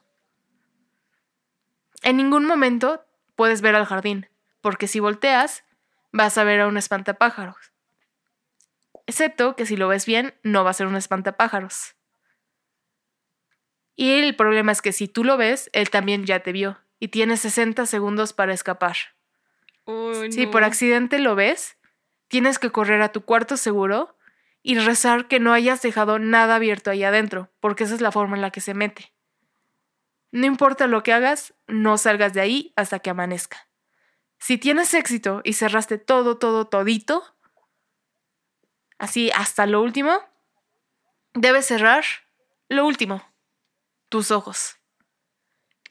[2.03, 4.29] En ningún momento puedes ver al jardín,
[4.61, 5.64] porque si volteas,
[6.12, 7.73] vas a ver a un espantapájaros.
[9.11, 11.96] Excepto que si lo ves bien, no va a ser un espantapájaros.
[13.96, 17.09] Y el problema es que si tú lo ves, él también ya te vio y
[17.09, 18.96] tiene 60 segundos para escapar.
[20.31, 21.77] Si por accidente lo ves,
[22.29, 24.16] tienes que correr a tu cuarto seguro
[24.62, 28.37] y rezar que no hayas dejado nada abierto ahí adentro, porque esa es la forma
[28.37, 29.12] en la que se mete.
[30.31, 33.68] No importa lo que hagas, no salgas de ahí hasta que amanezca.
[34.38, 37.39] Si tienes éxito y cerraste todo, todo, todito,
[39.00, 40.22] así hasta lo último,
[41.34, 42.04] debes cerrar
[42.68, 43.22] lo último,
[44.08, 44.76] tus ojos.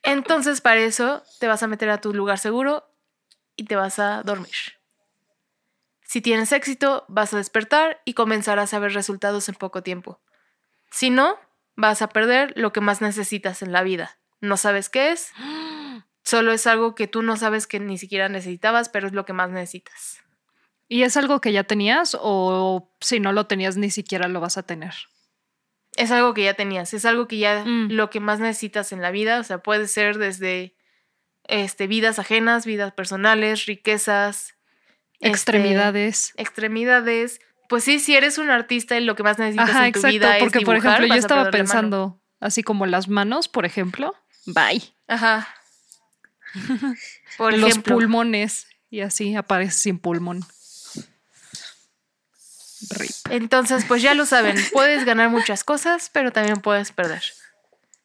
[0.04, 2.90] Entonces para eso te vas a meter a tu lugar seguro
[3.58, 4.56] y te vas a dormir.
[6.04, 10.22] Si tienes éxito, vas a despertar y comenzarás a ver resultados en poco tiempo.
[10.90, 11.38] Si no,
[11.76, 14.18] vas a perder lo que más necesitas en la vida.
[14.40, 15.34] No sabes qué es,
[16.30, 19.34] Solo es algo que tú no sabes que ni siquiera necesitabas, pero es lo que
[19.34, 20.22] más necesitas.
[20.90, 24.58] ¿Y es algo que ya tenías o si no lo tenías ni siquiera lo vas
[24.58, 24.96] a tener?
[25.96, 27.92] Es algo que ya tenías, es algo que ya mm.
[27.92, 30.76] lo que más necesitas en la vida, o sea, puede ser desde
[31.48, 34.56] este, vidas ajenas, vidas personales, riquezas,
[35.20, 36.34] este, extremidades.
[36.38, 37.40] extremidades.
[37.68, 40.60] Pues sí, si eres un artista y lo que más necesitas en tu vida porque,
[40.60, 44.16] es por ejemplo, yo estaba pensando, así como las manos, por ejemplo,
[44.48, 44.82] bye.
[45.08, 45.48] Ajá.
[47.38, 50.44] Por los pulmones y así aparece sin pulmón.
[53.30, 57.24] Entonces, pues ya lo saben, puedes ganar muchas cosas, pero también puedes perder.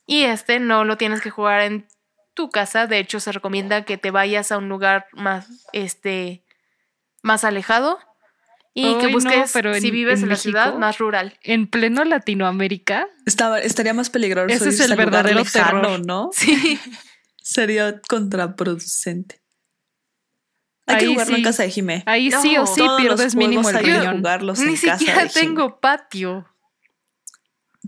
[0.07, 1.87] Y este no lo tienes que jugar en
[2.35, 6.43] tu casa, de hecho se recomienda que te vayas a un lugar más este
[7.23, 7.99] más alejado
[8.75, 11.39] y que busques si vives en, la ciudad más rural.
[11.43, 13.07] En pleno Latinoamérica.
[13.25, 14.53] Estaba, estaría más peligroso.
[14.53, 16.31] Ese es el verdadero terror, ¿no?
[16.33, 16.81] Sí.
[17.45, 19.44] sería contraproducente.
[20.87, 22.03] Hay que jugarlo en casa de Jimé.
[22.07, 24.23] Ahí sí o sí pierdes mínimo el riñón.
[24.67, 26.47] Ni siquiera tengo patio.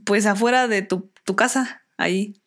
[0.05, 2.41] Pues afuera de tu, casa, ahí.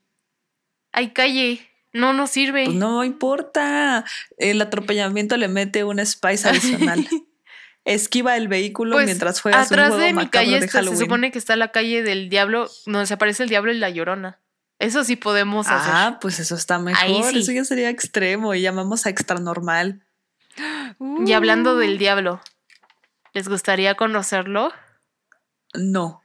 [0.92, 1.66] Hay calle.
[1.92, 2.66] No nos sirve.
[2.66, 4.06] Pues no importa.
[4.38, 7.08] El atropellamiento le mete un spice adicional.
[7.86, 11.40] Esquiva el vehículo pues, mientras juegas atrás un juego de mi calle se supone que
[11.40, 14.40] está la calle del diablo, donde se aparece el diablo y la llorona.
[14.80, 15.92] Eso sí podemos hacer.
[15.94, 17.36] Ah, pues eso está mejor.
[17.36, 19.40] Eso ya sería extremo y llamamos a extra
[21.26, 22.42] Y hablando del diablo,
[23.34, 24.72] ¿les gustaría conocerlo?
[25.74, 26.22] No.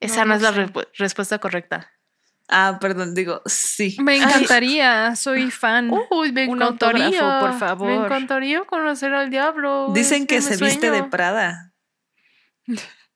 [0.00, 1.90] Esa no, es la respuesta correcta.
[2.48, 3.96] Ah, perdón, digo, sí.
[4.00, 5.90] Me encantaría, soy fan.
[6.10, 7.40] Uy, me encantaría.
[7.40, 7.88] por favor.
[7.88, 9.92] Me encantaría conocer al diablo.
[9.92, 11.74] Dicen que se viste de Prada.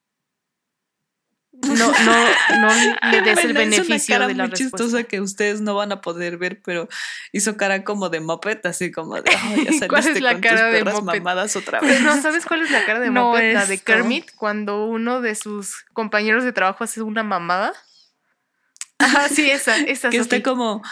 [1.62, 5.20] no, no, no le des el beneficio es una cara de la muy chistosa que
[5.20, 6.88] ustedes no van a poder ver, pero
[7.30, 10.94] hizo cara como de moped, así como de ya ¿Cuál es la con cara tus
[10.94, 12.00] de mamadas otra vez.
[12.02, 15.84] no, ¿sabes cuál es la cara de no La de Kermit, cuando uno de sus
[15.92, 17.72] compañeros de trabajo hace una mamada.
[18.98, 20.10] Ajá, sí, esa, esa.
[20.10, 20.82] que esté como.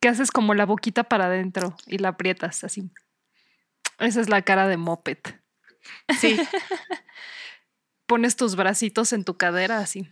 [0.00, 2.90] Que haces como la boquita para adentro y la aprietas así.
[3.98, 5.18] Esa es la cara de moped.
[6.18, 6.40] Sí.
[8.10, 10.10] Pones tus bracitos en tu cadera así.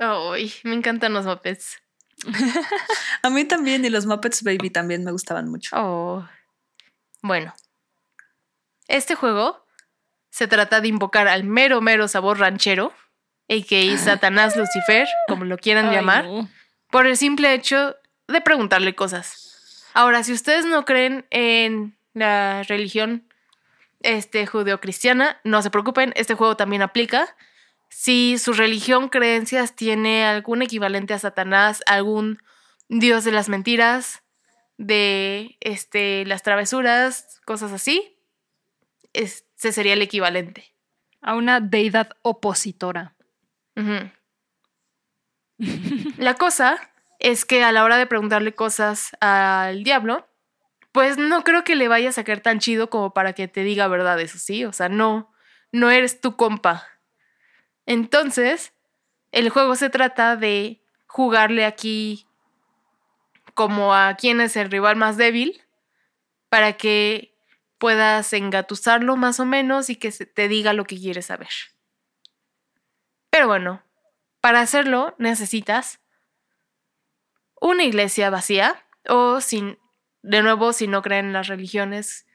[0.00, 1.78] Ay, me encantan los Muppets.
[3.22, 5.70] A mí también y los Muppets Baby también me gustaban mucho.
[5.78, 6.28] Oh.
[7.22, 7.54] Bueno.
[8.88, 9.64] Este juego
[10.30, 12.92] se trata de invocar al mero mero sabor ranchero,
[13.48, 13.96] a.k.a.
[14.04, 16.26] Satanás Lucifer, como lo quieran llamar,
[16.90, 17.94] por el simple hecho
[18.26, 19.86] de preguntarle cosas.
[19.94, 23.29] Ahora, si ustedes no creen en la religión
[24.00, 27.36] este, judeocristiana, no se preocupen, este juego también aplica.
[27.88, 32.38] Si su religión, creencias tiene algún equivalente a Satanás, algún
[32.88, 34.22] dios de las mentiras,
[34.76, 38.16] de este, las travesuras, cosas así,
[39.12, 40.74] ese sería el equivalente.
[41.20, 43.14] A una deidad opositora.
[46.16, 46.78] La cosa
[47.18, 50.26] es que a la hora de preguntarle cosas al diablo,
[50.92, 53.88] pues no creo que le vaya a sacar tan chido como para que te diga
[53.88, 55.32] verdad, eso sí, o sea, no,
[55.72, 56.86] no eres tu compa.
[57.86, 58.72] Entonces,
[59.32, 62.26] el juego se trata de jugarle aquí
[63.54, 65.62] como a quién es el rival más débil
[66.48, 67.36] para que
[67.78, 71.48] puedas engatusarlo más o menos y que te diga lo que quieres saber.
[73.30, 73.82] Pero bueno,
[74.40, 76.00] para hacerlo necesitas
[77.60, 79.79] una iglesia vacía o sin,
[80.22, 82.26] de nuevo, si no creen en las religiones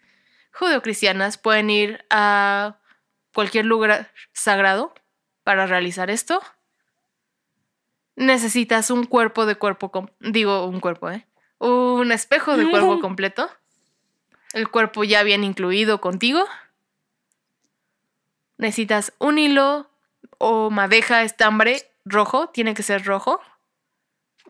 [0.52, 2.80] judeocristianas, pueden ir a
[3.34, 4.94] cualquier lugar sagrado
[5.44, 6.42] para realizar esto.
[8.16, 11.28] Necesitas un cuerpo de cuerpo, digo un cuerpo, ¿eh?
[11.60, 13.50] Un espejo de cuerpo completo.
[14.54, 16.46] El cuerpo ya bien incluido contigo.
[18.58, 19.90] Necesitas un hilo
[20.38, 23.42] o madeja estambre rojo, tiene que ser rojo.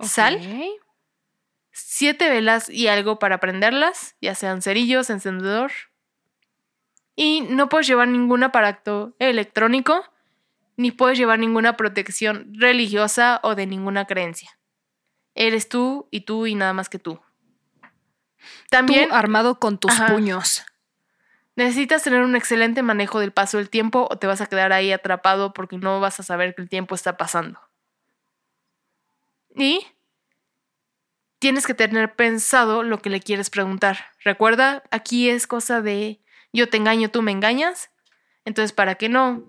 [0.02, 0.39] Sal.
[1.78, 5.74] Siete velas y algo para prenderlas, ya sean cerillos, encendedor.
[7.18, 10.06] Y no puedes llevar ningún aparato electrónico,
[10.78, 14.58] ni puedes llevar ninguna protección religiosa o de ninguna creencia.
[15.34, 17.20] Eres tú y tú y nada más que tú.
[18.70, 20.64] También armado con tus puños.
[21.58, 24.94] Necesitas tener un excelente manejo del paso del tiempo o te vas a quedar ahí
[24.94, 27.60] atrapado porque no vas a saber que el tiempo está pasando.
[29.54, 29.86] Y
[31.46, 34.08] tienes que tener pensado lo que le quieres preguntar.
[34.24, 36.20] Recuerda, aquí es cosa de
[36.52, 37.92] yo te engaño, tú me engañas.
[38.46, 39.44] Entonces, para que no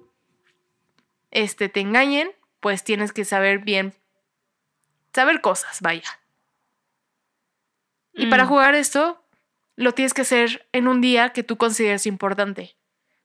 [1.30, 2.30] este, te engañen,
[2.60, 3.94] pues tienes que saber bien,
[5.14, 6.20] saber cosas, vaya.
[8.12, 8.48] Y para mm.
[8.48, 9.24] jugar esto,
[9.74, 12.76] lo tienes que hacer en un día que tú consideres importante.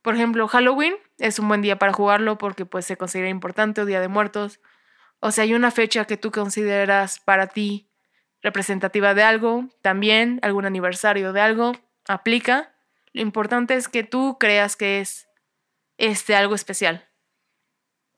[0.01, 3.85] Por ejemplo, Halloween es un buen día para jugarlo porque pues se considera importante o
[3.85, 4.61] Día de Muertos.
[5.19, 7.90] O sea, hay una fecha que tú consideras para ti
[8.41, 11.73] representativa de algo, también algún aniversario de algo,
[12.07, 12.73] aplica.
[13.13, 15.27] Lo importante es que tú creas que es
[15.97, 17.07] este algo especial.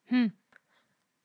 [0.10, 0.28] Hmm.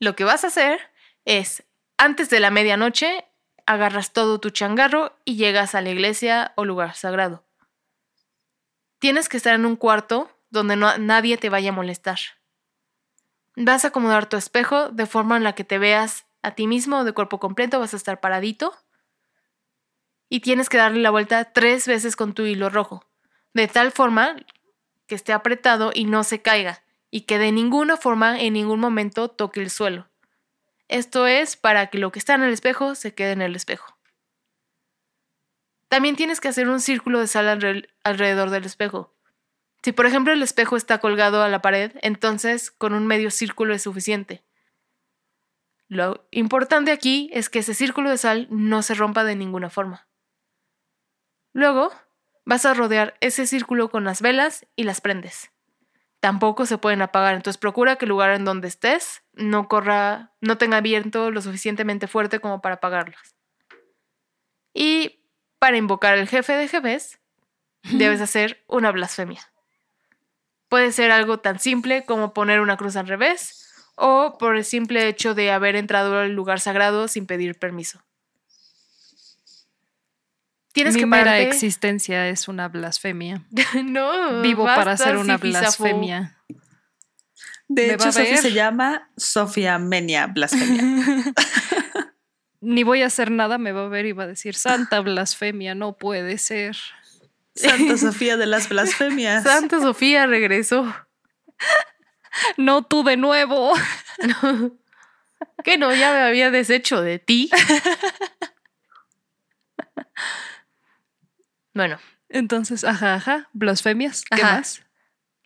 [0.00, 0.80] Lo que vas a hacer
[1.24, 1.64] es,
[1.96, 3.24] antes de la medianoche,
[3.66, 7.44] agarras todo tu changarro y llegas a la iglesia o lugar sagrado.
[8.98, 12.18] Tienes que estar en un cuarto donde nadie te vaya a molestar.
[13.54, 17.04] Vas a acomodar tu espejo de forma en la que te veas a ti mismo
[17.04, 18.74] de cuerpo completo, vas a estar paradito.
[20.28, 23.04] Y tienes que darle la vuelta tres veces con tu hilo rojo,
[23.54, 24.36] de tal forma
[25.06, 29.28] que esté apretado y no se caiga, y que de ninguna forma en ningún momento
[29.28, 30.08] toque el suelo.
[30.88, 33.98] Esto es para que lo que está en el espejo se quede en el espejo.
[35.88, 39.14] También tienes que hacer un círculo de sal alrededor del espejo.
[39.82, 43.74] Si por ejemplo el espejo está colgado a la pared, entonces con un medio círculo
[43.74, 44.42] es suficiente.
[45.88, 50.07] Lo importante aquí es que ese círculo de sal no se rompa de ninguna forma.
[51.58, 51.90] Luego,
[52.44, 55.50] vas a rodear ese círculo con las velas y las prendes
[56.20, 57.34] tampoco se pueden apagar.
[57.34, 62.06] Entonces procura que el lugar en donde estés no corra, no tenga viento lo suficientemente
[62.06, 63.34] fuerte como para apagarlas.
[64.74, 65.20] Y
[65.58, 67.20] para invocar al jefe de jefes,
[67.82, 69.40] debes hacer una blasfemia.
[70.68, 73.64] Puede ser algo tan simple como poner una cruz al revés
[73.96, 78.04] o por el simple hecho de haber entrado al lugar sagrado sin pedir permiso.
[80.72, 83.42] Tienes Mi que mera existencia es una blasfemia.
[83.84, 84.42] no.
[84.42, 86.36] Vivo para hacer una blasfemia.
[87.68, 90.82] De hecho, Sofía se llama Sofía Menia Blasfemia.
[92.60, 95.74] Ni voy a hacer nada, me va a ver y va a decir, Santa Blasfemia,
[95.74, 96.76] no puede ser.
[97.54, 99.44] Santa Sofía de las Blasfemias.
[99.44, 100.92] Santa Sofía regresó.
[102.56, 103.72] No tú de nuevo.
[105.62, 107.50] Que no, ya me había deshecho de ti.
[111.74, 111.98] Bueno.
[112.28, 114.22] Entonces, ajá, ajá, blasfemias.
[114.24, 114.82] ¿Qué más?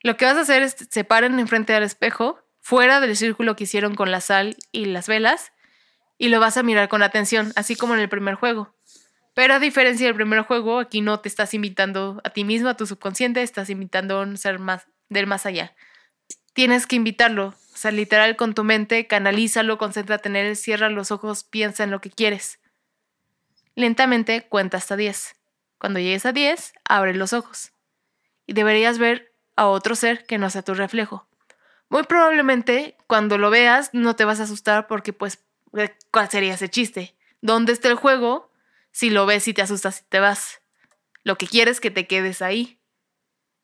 [0.02, 3.64] Lo que vas a hacer es se paren enfrente del espejo, fuera del círculo que
[3.64, 5.52] hicieron con la sal y las velas,
[6.18, 8.74] y lo vas a mirar con atención, así como en el primer juego.
[9.34, 12.76] Pero a diferencia del primer juego, aquí no te estás invitando a ti mismo, a
[12.76, 15.74] tu subconsciente, estás invitando a un ser más del más allá.
[16.52, 21.10] Tienes que invitarlo, o sea, literal con tu mente, canalízalo, concéntrate en él, cierra los
[21.10, 22.60] ojos, piensa en lo que quieres.
[23.74, 25.34] Lentamente cuenta hasta 10.
[25.82, 27.72] Cuando llegues a 10, abre los ojos.
[28.46, 31.26] Y deberías ver a otro ser que no sea tu reflejo.
[31.88, 35.44] Muy probablemente cuando lo veas no te vas a asustar porque pues
[36.12, 37.16] ¿cuál sería ese chiste?
[37.40, 38.52] ¿Dónde está el juego?
[38.92, 40.62] Si lo ves y te asustas y te vas.
[41.24, 42.78] Lo que quieres es que te quedes ahí.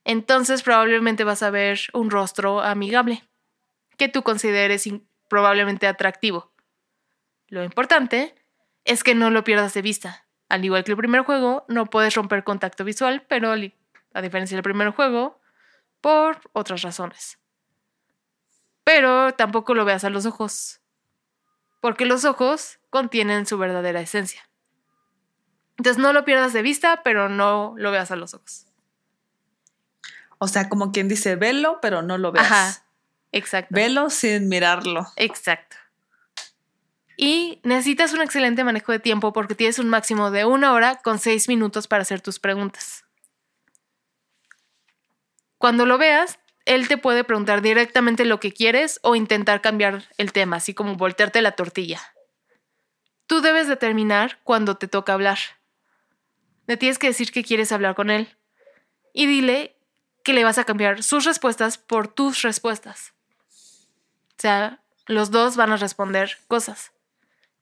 [0.03, 3.23] Entonces probablemente vas a ver un rostro amigable
[3.97, 4.89] que tú consideres
[5.29, 6.53] probablemente atractivo.
[7.47, 8.35] Lo importante
[8.85, 10.28] es que no lo pierdas de vista.
[10.49, 14.63] Al igual que el primer juego, no puedes romper contacto visual, pero a diferencia del
[14.63, 15.41] primer juego,
[16.01, 17.39] por otras razones.
[18.85, 20.81] Pero tampoco lo veas a los ojos,
[21.81, 24.49] porque los ojos contienen su verdadera esencia.
[25.77, 28.67] Entonces no lo pierdas de vista, pero no lo veas a los ojos.
[30.39, 32.47] O sea, como quien dice, velo, pero no lo veas.
[32.47, 32.85] Ajá,
[33.33, 33.75] exacto.
[33.75, 35.07] Velo sin mirarlo.
[35.17, 35.77] Exacto.
[37.21, 41.19] Y necesitas un excelente manejo de tiempo porque tienes un máximo de una hora con
[41.19, 43.05] seis minutos para hacer tus preguntas.
[45.59, 50.33] Cuando lo veas, él te puede preguntar directamente lo que quieres o intentar cambiar el
[50.33, 52.01] tema, así como voltearte la tortilla.
[53.27, 55.39] Tú debes determinar cuándo te toca hablar.
[56.69, 58.37] Le tienes que decir que quieres hablar con él.
[59.13, 59.75] Y dile
[60.23, 63.13] que le vas a cambiar sus respuestas por tus respuestas.
[63.51, 66.93] O sea, los dos van a responder cosas.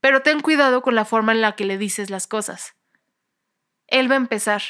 [0.07, 2.77] Pero ten cuidado con la forma en la que le dices las cosas.
[3.89, 4.63] Él va a empezar.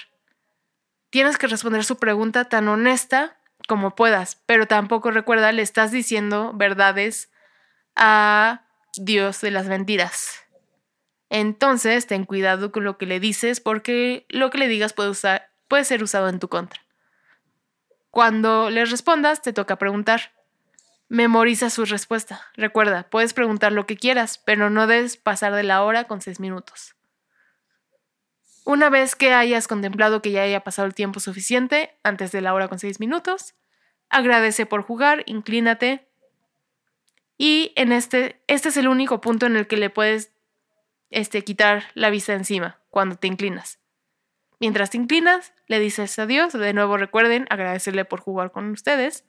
[1.10, 3.36] Tienes que responder su pregunta tan honesta
[3.68, 7.30] como puedas, pero tampoco recuerda, le estás diciendo verdades
[7.96, 8.64] a
[8.96, 10.40] Dios de las mentiras.
[11.28, 15.12] Entonces, ten cuidado con lo que le dices porque lo que le digas puede,
[15.68, 16.80] puede ser usado en tu contra.
[18.08, 20.32] Cuando le respondas, te toca preguntar.
[21.08, 22.42] Memoriza su respuesta.
[22.54, 26.40] Recuerda, puedes preguntar lo que quieras, pero no debes pasar de la hora con seis
[26.40, 26.96] minutos.
[28.64, 32.52] Una vez que hayas contemplado que ya haya pasado el tiempo suficiente, antes de la
[32.52, 33.54] hora con seis minutos,
[34.08, 36.08] agradece por jugar, inclínate.
[37.38, 40.32] Y en este, este es el único punto en el que le puedes
[41.10, 43.78] este, quitar la vista encima, cuando te inclinas.
[44.58, 46.52] Mientras te inclinas, le dices adiós.
[46.52, 49.24] De nuevo recuerden agradecerle por jugar con ustedes.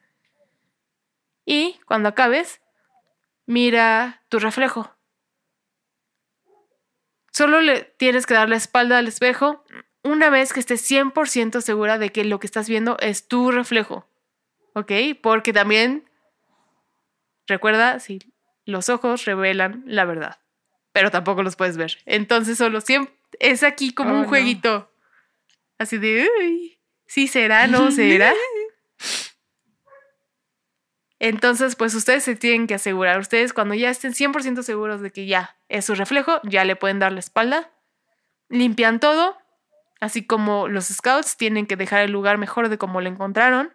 [1.50, 2.60] Y cuando acabes,
[3.46, 4.94] mira tu reflejo.
[7.32, 9.64] Solo le tienes que dar la espalda al espejo
[10.04, 14.10] una vez que estés 100% segura de que lo que estás viendo es tu reflejo.
[14.74, 14.92] ¿Ok?
[15.22, 16.10] Porque también,
[17.48, 18.20] recuerda, si
[18.66, 20.40] los ojos revelan la verdad,
[20.92, 21.98] pero tampoco los puedes ver.
[22.06, 24.28] Entonces solo siempre es aquí como Oh, un no.
[24.28, 24.92] jueguito.
[25.78, 28.34] Así de, uy, sí será, no será.
[31.20, 33.20] Entonces, pues ustedes se tienen que asegurar.
[33.20, 37.00] Ustedes cuando ya estén 100% seguros de que ya es su reflejo, ya le pueden
[37.00, 37.72] dar la espalda.
[38.50, 39.38] Limpian todo,
[40.00, 43.74] así como los scouts tienen que dejar el lugar mejor de como lo encontraron.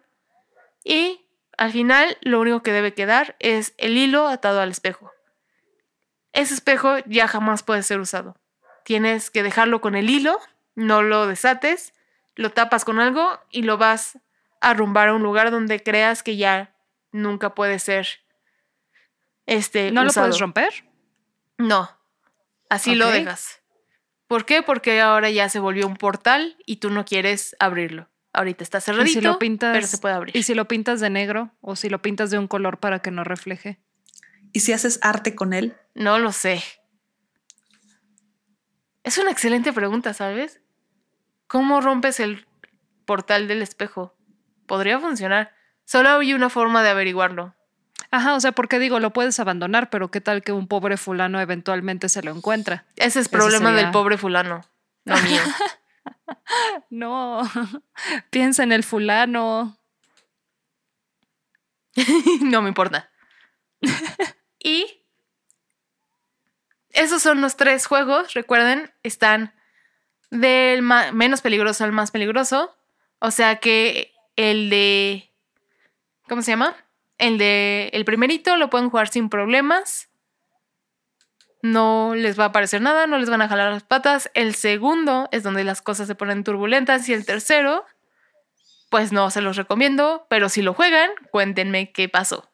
[0.83, 1.25] Y
[1.57, 5.11] al final lo único que debe quedar es el hilo atado al espejo.
[6.31, 8.35] Ese espejo ya jamás puede ser usado.
[8.85, 10.39] Tienes que dejarlo con el hilo,
[10.75, 11.93] no lo desates,
[12.35, 14.17] lo tapas con algo y lo vas
[14.59, 16.72] a arrumbar a un lugar donde creas que ya
[17.13, 18.07] nunca puede ser
[19.45, 20.73] este ¿No lo puedes romper?
[21.57, 21.89] No,
[22.69, 23.61] así lo dejas.
[24.27, 24.61] ¿Por qué?
[24.63, 28.09] Porque ahora ya se volvió un portal y tú no quieres abrirlo.
[28.33, 30.35] Ahorita está ¿Y cerradito, si lo pintas, pero se puede abrir.
[30.35, 33.11] ¿Y si lo pintas de negro o si lo pintas de un color para que
[33.11, 33.79] no refleje?
[34.51, 35.75] ¿Y si haces arte con él?
[35.93, 36.63] No lo sé.
[39.03, 40.61] Es una excelente pregunta, ¿sabes?
[41.47, 42.47] ¿Cómo rompes el
[43.05, 44.15] portal del espejo?
[44.65, 45.53] Podría funcionar.
[45.85, 47.55] Solo hay una forma de averiguarlo.
[48.11, 51.41] Ajá, o sea, porque digo, lo puedes abandonar, pero qué tal que un pobre fulano
[51.41, 52.85] eventualmente se lo encuentra.
[52.95, 54.61] Ese es problema sería- del pobre fulano,
[55.05, 55.41] no mío.
[56.89, 57.41] No,
[58.29, 59.77] piensa en el fulano.
[62.41, 63.09] no me importa.
[64.59, 64.85] y
[66.89, 68.33] esos son los tres juegos.
[68.33, 69.53] Recuerden, están
[70.29, 72.75] del menos peligroso al más peligroso.
[73.19, 75.31] O sea que el de.
[76.27, 76.75] ¿Cómo se llama?
[77.17, 77.89] El de.
[77.93, 80.09] El primerito lo pueden jugar sin problemas.
[81.61, 84.29] No les va a aparecer nada, no les van a jalar las patas.
[84.33, 87.07] El segundo es donde las cosas se ponen turbulentas.
[87.07, 87.85] Y el tercero,
[88.89, 90.25] pues no se los recomiendo.
[90.29, 92.51] Pero si lo juegan, cuéntenme qué pasó.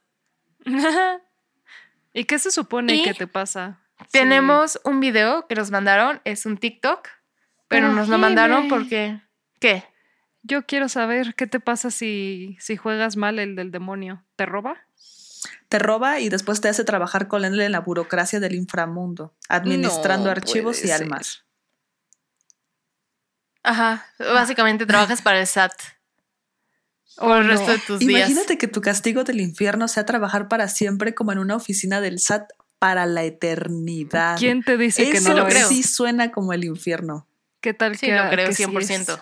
[2.14, 3.80] ¿Y qué se supone Y que te pasa?
[4.12, 7.08] Tenemos un video que nos mandaron, es un TikTok,
[7.68, 9.20] pero nos lo mandaron porque.
[9.60, 9.84] ¿Qué?
[10.42, 14.24] Yo quiero saber qué te pasa si, si juegas mal el del demonio.
[14.36, 14.78] ¿Te roba?
[15.68, 20.26] Te roba y después te hace trabajar con él en la burocracia del inframundo, administrando
[20.26, 21.04] No archivos y ser.
[21.04, 21.44] almas.
[23.64, 25.74] Ajá, básicamente trabajas para el SAT.
[27.18, 27.54] Por el no.
[27.54, 28.30] resto de tus días.
[28.30, 32.20] Imagínate que tu castigo del infierno sea trabajar para siempre como en una oficina del
[32.20, 34.38] SAT para la eternidad.
[34.38, 35.68] ¿Quién te dice que no lo creo.
[35.68, 37.28] sí suena como el infierno.
[37.60, 39.14] ¿Qué tal Sí, que lo creo que sí 100%.
[39.14, 39.20] es?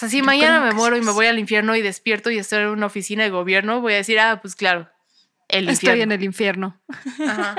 [0.00, 2.38] O sea, si Yo mañana me muero y me voy al infierno y despierto y
[2.38, 4.88] estoy en una oficina de gobierno, voy a decir, ah, pues claro,
[5.48, 6.14] el Estoy en infierno.
[6.14, 6.80] el infierno.
[7.28, 7.56] Ajá.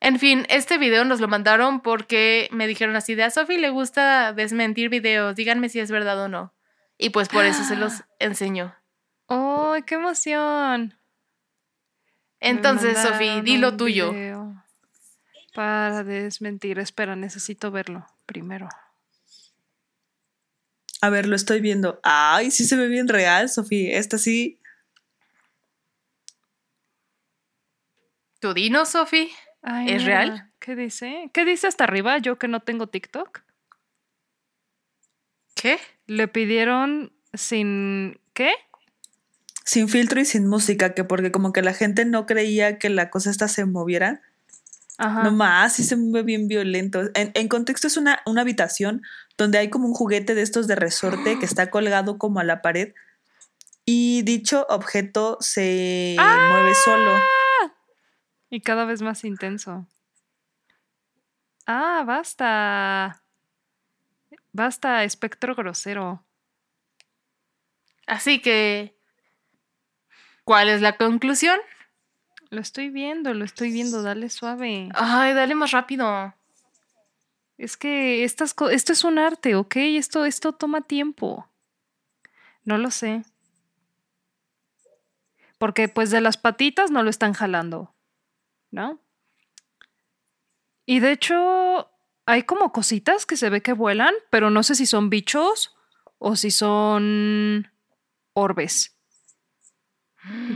[0.00, 3.70] En fin, este video nos lo mandaron porque me dijeron así de a Sofi le
[3.70, 6.52] gusta desmentir videos, díganme si es verdad o no.
[6.98, 8.74] Y pues por eso se los enseño.
[9.26, 10.98] ¡Oh, qué emoción!
[12.40, 14.12] Entonces, Sofi, di lo tuyo.
[15.54, 16.80] Para desmentir.
[16.80, 18.68] Espera, necesito verlo primero.
[21.02, 21.98] A ver, lo estoy viendo.
[22.02, 23.98] Ay, sí se ve bien real, Sofía.
[23.98, 24.60] Esta sí.
[28.38, 29.30] ¿Tu dino, Sofi?
[29.62, 30.52] Ay, ¿Es mira, real?
[30.58, 31.30] ¿Qué dice?
[31.32, 32.18] ¿Qué dice hasta arriba?
[32.18, 33.42] Yo que no tengo TikTok.
[35.54, 35.78] ¿Qué?
[36.06, 38.18] Le pidieron sin.
[38.34, 38.50] ¿Qué?
[39.64, 43.10] Sin filtro y sin música, que porque como que la gente no creía que la
[43.10, 44.22] cosa esta se moviera.
[44.98, 45.22] Ajá.
[45.22, 47.02] No más, sí se mueve bien violento.
[47.14, 49.02] En, en contexto es una, una habitación
[49.40, 52.60] donde hay como un juguete de estos de resorte que está colgado como a la
[52.60, 52.92] pared.
[53.86, 57.18] Y dicho objeto se mueve solo.
[58.50, 59.86] Y cada vez más intenso.
[61.66, 63.22] Ah, basta.
[64.52, 66.22] Basta, espectro grosero.
[68.06, 68.94] Así que,
[70.44, 71.58] ¿cuál es la conclusión?
[72.50, 74.90] Lo estoy viendo, lo estoy viendo, dale suave.
[74.94, 76.34] Ay, dale más rápido.
[77.60, 79.76] Es que estas esto es un arte, ¿ok?
[79.76, 81.46] Esto, esto toma tiempo.
[82.64, 83.22] No lo sé.
[85.58, 87.94] Porque pues de las patitas no lo están jalando,
[88.70, 88.98] ¿no?
[90.86, 91.90] Y de hecho
[92.24, 95.76] hay como cositas que se ve que vuelan, pero no sé si son bichos
[96.16, 97.70] o si son
[98.32, 98.96] orbes.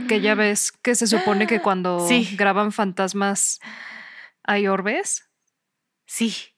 [0.07, 2.35] Que ya ves que se supone que cuando Sí.
[2.35, 3.59] graban fantasmas
[4.41, 5.29] hay orbes.
[6.07, 6.54] Sí.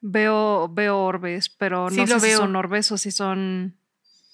[0.00, 2.38] Veo, veo orbes, pero Sí, no sé lo si veo.
[2.38, 3.76] son orbes o si son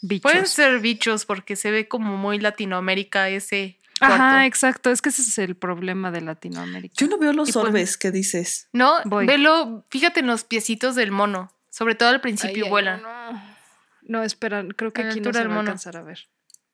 [0.02, 0.22] bichos.
[0.22, 4.90] Pueden ser bichos porque se ve como muy Latinoamérica ese Ajá, exacto.
[4.90, 6.94] Es que ese es el problema de Latinoamérica.
[6.98, 8.68] Yo no veo los Y pues- orbes que dices.
[8.72, 9.26] No, Voy.
[9.26, 11.50] velo, fíjate en los piecitos del mono.
[11.70, 13.02] Sobre todo al principio ay, vuelan.
[13.02, 13.56] No, no.
[14.02, 16.28] No, espera, creo que aquí no se va a alcanzar a ver.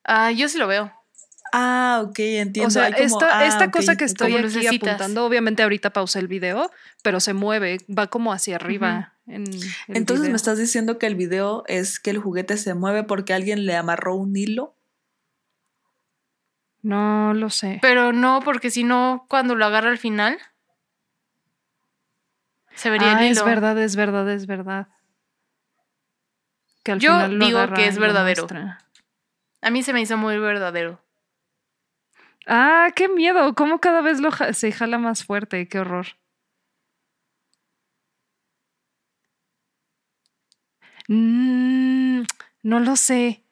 [0.05, 0.93] Ah, yo sí lo veo.
[1.53, 2.69] Ah, ok, entiendo.
[2.69, 4.89] O sea, como- esta, ah, esta cosa que estoy Como aquí lucecitas.
[4.95, 6.71] apuntando, obviamente ahorita pausé el video,
[7.03, 9.13] pero se mueve, va como hacia arriba.
[9.27, 13.05] en el Entonces me estás diciendo que el video es que el juguete se mueve
[13.05, 14.75] porque alguien le amarró un hilo.
[16.83, 17.79] No lo sé.
[17.83, 20.39] Pero no, porque si no, cuando lo agarra al final,
[22.75, 23.45] se vería Ah, el es hilo.
[23.47, 24.89] verdad, es verdad, es verdad.
[26.83, 28.49] Que al Yo final lo digo que es verdadero.
[29.61, 31.01] A mí se me hizo muy verdadero.
[32.47, 33.55] Ah, qué miedo.
[33.55, 35.69] ¿Cómo cada vez lo se jala más fuerte?
[35.69, 36.07] Qué horror.
[41.09, 42.23] Mm,
[42.63, 43.45] no lo sé.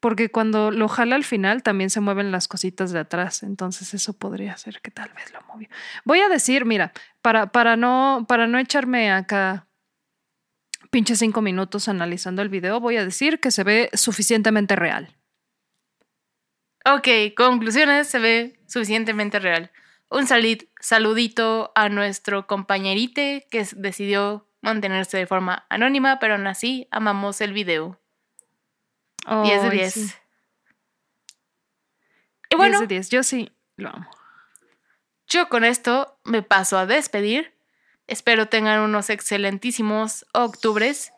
[0.00, 3.42] Porque cuando lo jala al final también se mueven las cositas de atrás.
[3.42, 5.68] Entonces eso podría ser que tal vez lo movió.
[6.04, 9.66] Voy a decir, mira, para, para, no, para no echarme acá
[10.90, 15.14] pinche cinco minutos analizando el video, voy a decir que se ve suficientemente real.
[16.94, 19.70] Ok, conclusiones, se ve suficientemente real.
[20.10, 26.88] Un salid- saludito a nuestro compañerite que decidió mantenerse de forma anónima, pero aún así
[26.90, 28.00] amamos el video.
[29.26, 29.94] 10 de Ay, 10.
[29.94, 30.12] sí.
[32.50, 33.08] Y bueno, 10 de 10.
[33.10, 34.10] Yo sí lo amo.
[35.28, 37.54] yo con esto me paso a despedir.
[38.06, 41.12] Espero tengan unos excelentísimos octubres.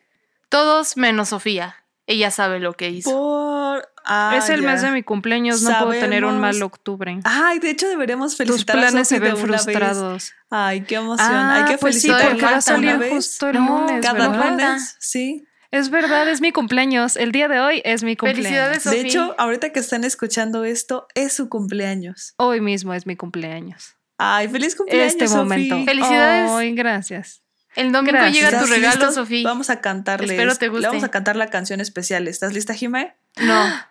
[0.48, 1.84] Todos menos Sofía.
[2.06, 3.10] Ella sabe lo que hizo.
[3.12, 3.89] Por.
[4.04, 4.70] Ah, es el ya.
[4.72, 7.20] mes de mi cumpleaños, no puedo tener un mal octubre.
[7.24, 9.42] Ay, de hecho deberíamos Tus felicitar a planes se ven vez.
[9.42, 10.32] frustrados.
[10.48, 11.28] Ay, qué emoción.
[11.30, 13.10] Ah, Hay que pues sí, felicitar porque va a una salir vez.
[13.12, 14.50] justo el No, lunes, Cada ¿verdad?
[14.50, 15.46] lunes, sí.
[15.70, 17.16] Es verdad, es mi cumpleaños.
[17.16, 18.44] El día de hoy es mi cumpleaños.
[18.46, 22.34] Felicidades, De hecho, ahorita que están escuchando esto, es su cumpleaños.
[22.38, 23.94] Hoy mismo es mi cumpleaños.
[24.18, 25.84] Ay, feliz cumpleaños, este momento.
[25.84, 26.50] Felicidades.
[26.50, 27.42] Ay, gracias.
[27.76, 28.34] El domingo Gracias.
[28.34, 29.12] llega tu ¿Estás regalo?
[29.12, 29.44] Sofía.
[29.48, 30.32] Vamos a cantarle.
[30.34, 30.86] Espero te Le guste.
[30.88, 32.26] vamos a cantar la canción especial.
[32.26, 33.14] ¿Estás lista, Jime?
[33.40, 33.64] No.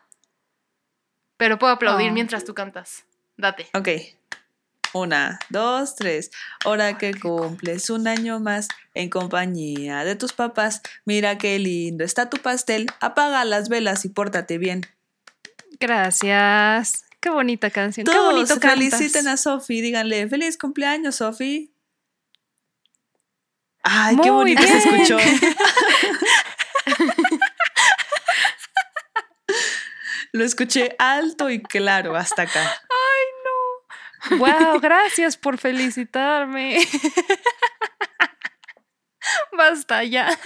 [1.39, 2.13] Pero puedo aplaudir Oh.
[2.13, 3.05] mientras tú cantas.
[3.37, 3.67] Date.
[3.73, 3.87] Ok.
[4.93, 6.31] Una, dos, tres.
[6.65, 12.29] Ahora que cumples un año más en compañía de tus papás, mira qué lindo está
[12.29, 12.87] tu pastel.
[12.99, 14.81] Apaga las velas y pórtate bien.
[15.79, 17.05] Gracias.
[17.21, 18.05] Qué bonita canción.
[18.05, 19.33] Qué Todos bonito feliciten cantas.
[19.45, 19.79] a Sofi.
[19.81, 21.71] Díganle, feliz cumpleaños, Sofi.
[23.83, 25.17] Ay, Muy qué bonito se escuchó.
[30.31, 32.81] Lo escuché alto y claro hasta acá.
[34.37, 36.77] Wow, gracias por felicitarme.
[39.57, 40.37] Basta ya.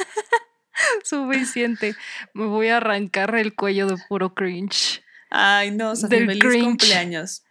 [1.03, 1.95] Suficiente.
[2.33, 5.03] Me voy a arrancar el cuello de puro cringe.
[5.29, 6.63] Ay, no, Sofi, Del feliz cringe.
[6.65, 7.43] cumpleaños.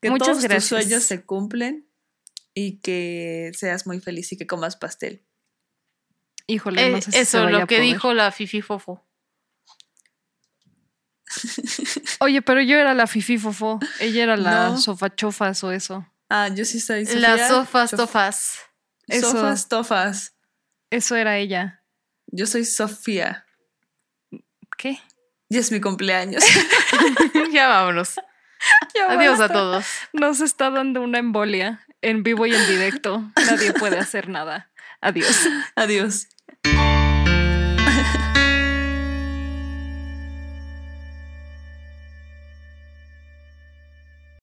[0.00, 0.68] Que Muchas todos gracias.
[0.68, 1.88] tus sueños se cumplen
[2.52, 5.24] y que seas muy feliz y que comas pastel.
[6.46, 7.82] Híjole, no Eh, sé si eso, lo que poder.
[7.82, 9.06] dijo la Fifi Fofo.
[12.20, 13.80] Oye, pero yo era la fifi fofo.
[14.00, 14.78] Ella era la No.
[14.78, 16.06] sofachofas o eso.
[16.28, 17.20] Ah, yo sí soy Sofía.
[17.20, 18.58] Las sofas, tofas.
[19.06, 19.30] Eso.
[19.30, 20.34] Sofas, tofas.
[20.90, 21.82] Eso era ella.
[22.26, 23.44] Yo soy Sofía.
[24.76, 24.98] ¿Qué?
[25.48, 26.42] Y es mi cumpleaños.
[27.52, 28.14] ya vámonos.
[28.94, 29.84] Ya Adiós a todos.
[30.12, 33.30] Nos está dando una embolia en vivo y en directo.
[33.36, 34.70] Nadie puede hacer nada.
[35.00, 35.46] Adiós.
[35.76, 36.28] Adiós.